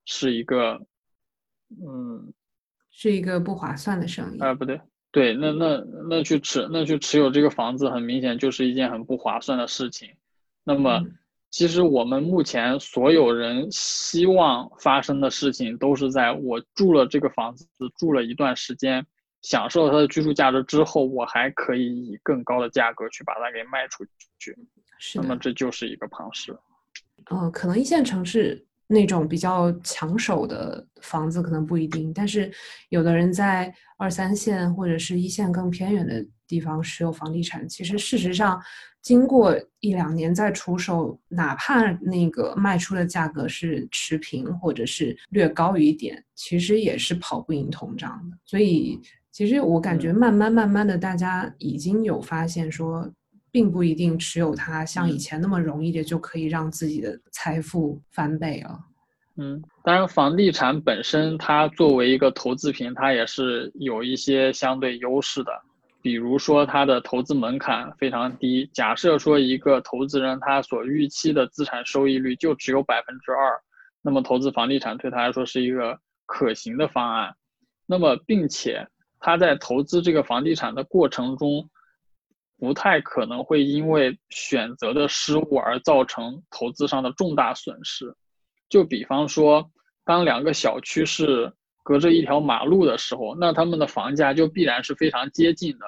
[0.05, 0.85] 是一个，
[1.70, 2.32] 嗯，
[2.90, 4.40] 是一个不划算的生意。
[4.40, 4.80] 啊，不对，
[5.12, 10.10] 对，那那那去持那去持有这个房子，很明显就是一件很不划算的事情。
[10.64, 11.05] 那么，
[11.51, 17.64] 其实我们目前所有人希望发生的事情，都是在我住了这个房子
[17.97, 19.06] 住了一段时间。
[19.48, 24.04] 享受它的居住价值之后，我还可以以更高的价格去把它给卖出
[24.38, 24.54] 去，
[24.98, 26.54] 是那么这就是一个庞氏。
[27.30, 32.52] 嗯，可能一线城市那种比较抢手的房子可能不一定，但是
[32.90, 38.60] 有的人在二三线或者是一线更偏远的地方持有房地产，其实事实上
[39.00, 49.00] 经过一两年再出手，哪怕那个卖出的价格是持平或者是略高于一点，其实也是跑不赢通胀的，所以。
[49.39, 53.09] 其实我感觉慢慢慢慢的，大家已经有发现说，
[53.52, 58.77] 并不一定持有它像以前那么容易的就可以让自己的财富翻倍了。
[59.36, 65.52] 嗯，当然，房地产本身它作为一个投资品，它也是有一些相对优势的。
[66.02, 68.69] 比如说，它的投资门槛非常低。
[68.74, 73.56] 假设说一个投资人他所预期的资产收益率就只有百分之二，
[74.02, 75.97] 那么投资房地产对他来说是一个
[76.27, 77.32] 可行的方案。
[77.86, 78.85] 那么，并且。
[79.20, 81.69] 他在投资这个房地产的过程中，
[82.59, 88.15] 不太可能会因为选择的失误而造成投资上的重大损失。
[88.69, 89.70] 就比方说，
[90.05, 95.86] 当两个小区是隔着一条马路的时候，那他们的房价就必然是非常接近的，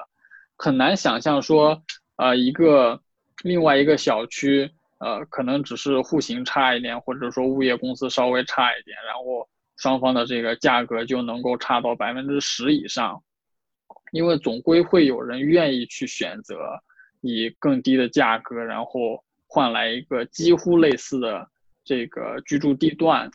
[0.57, 1.81] 很难想象说，
[2.17, 3.01] 呃，一个
[3.43, 9.47] 另外一个小区，呃，可能只是户型差一点，或者说物业公司稍微差一点，然后。
[9.81, 13.23] 双方的这个价格就能够差到百分之十以上，
[14.11, 16.55] 因为总归会有人愿意去选择
[17.21, 21.47] 以更低的价格，然后换来一个几乎类似的
[21.83, 23.31] 这个居住地段。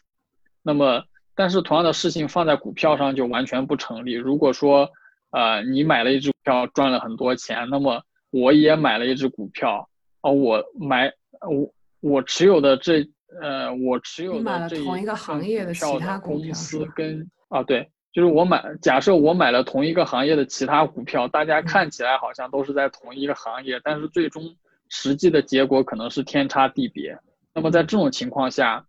[0.62, 1.02] 那么，
[1.34, 4.12] 但是同样的事情放在股票上就完全不成立。
[4.12, 4.88] 如果说，
[5.30, 8.00] 呃，你买了一只股票赚了很多钱，那么
[8.30, 9.88] 我也买了一只股票，
[10.20, 13.04] 哦，我买我我持有的这。
[13.42, 24.56] 呃，我持有的这同一个行业的其他公司跟啊，对，就是我买，假设我买了同一个行业的其他股票，大家看起来好像都是在同一个行业，但是最终
[24.88, 27.18] 实际的结果可能是天差地别。
[27.52, 28.86] 那么在这种情况下，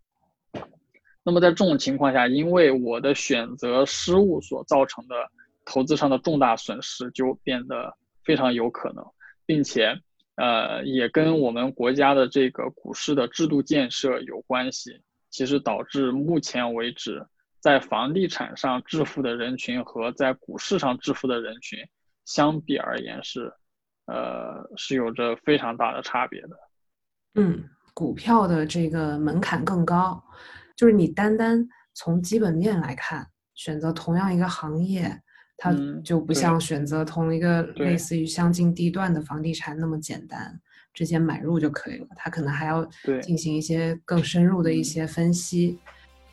[1.24, 5.14] 那么在这种情况下，因为我的选择失误所造成的
[5.64, 7.92] 投资上的重大损失就变得
[8.24, 9.04] 非常有可能，
[9.44, 10.00] 并且。
[10.38, 15.02] 呃，也跟我们国家的这个股市的制度建设有关系。
[15.30, 17.26] 其实导致目前为止，
[17.60, 21.78] 在房地产上致富的人群和在股市上致富的人群
[22.24, 23.52] 相比而言是，
[24.06, 26.50] 呃，是有着非常大的差别的。
[27.34, 27.62] 嗯，
[27.92, 30.22] 股票的这个门槛更高，
[30.76, 35.20] 就是你单单从基本面来看，选择同样一个行业。
[35.58, 35.74] 它
[36.04, 40.58] 就不像选择同一个类似于相近地段的房地产那么简单，
[40.94, 42.06] 直接买入就可以了。
[42.16, 42.88] 它可能还要
[43.20, 45.78] 进行一些更深入的一些分析。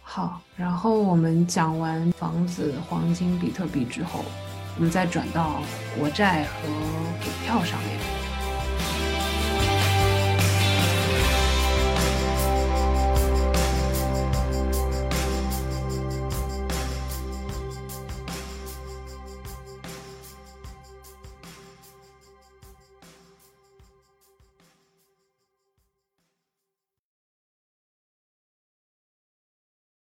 [0.03, 4.23] 好，然后我们讲完房子、黄金、比特币之后，
[4.77, 5.59] 我们再转到
[5.97, 6.69] 国债和
[7.23, 8.24] 股票上面。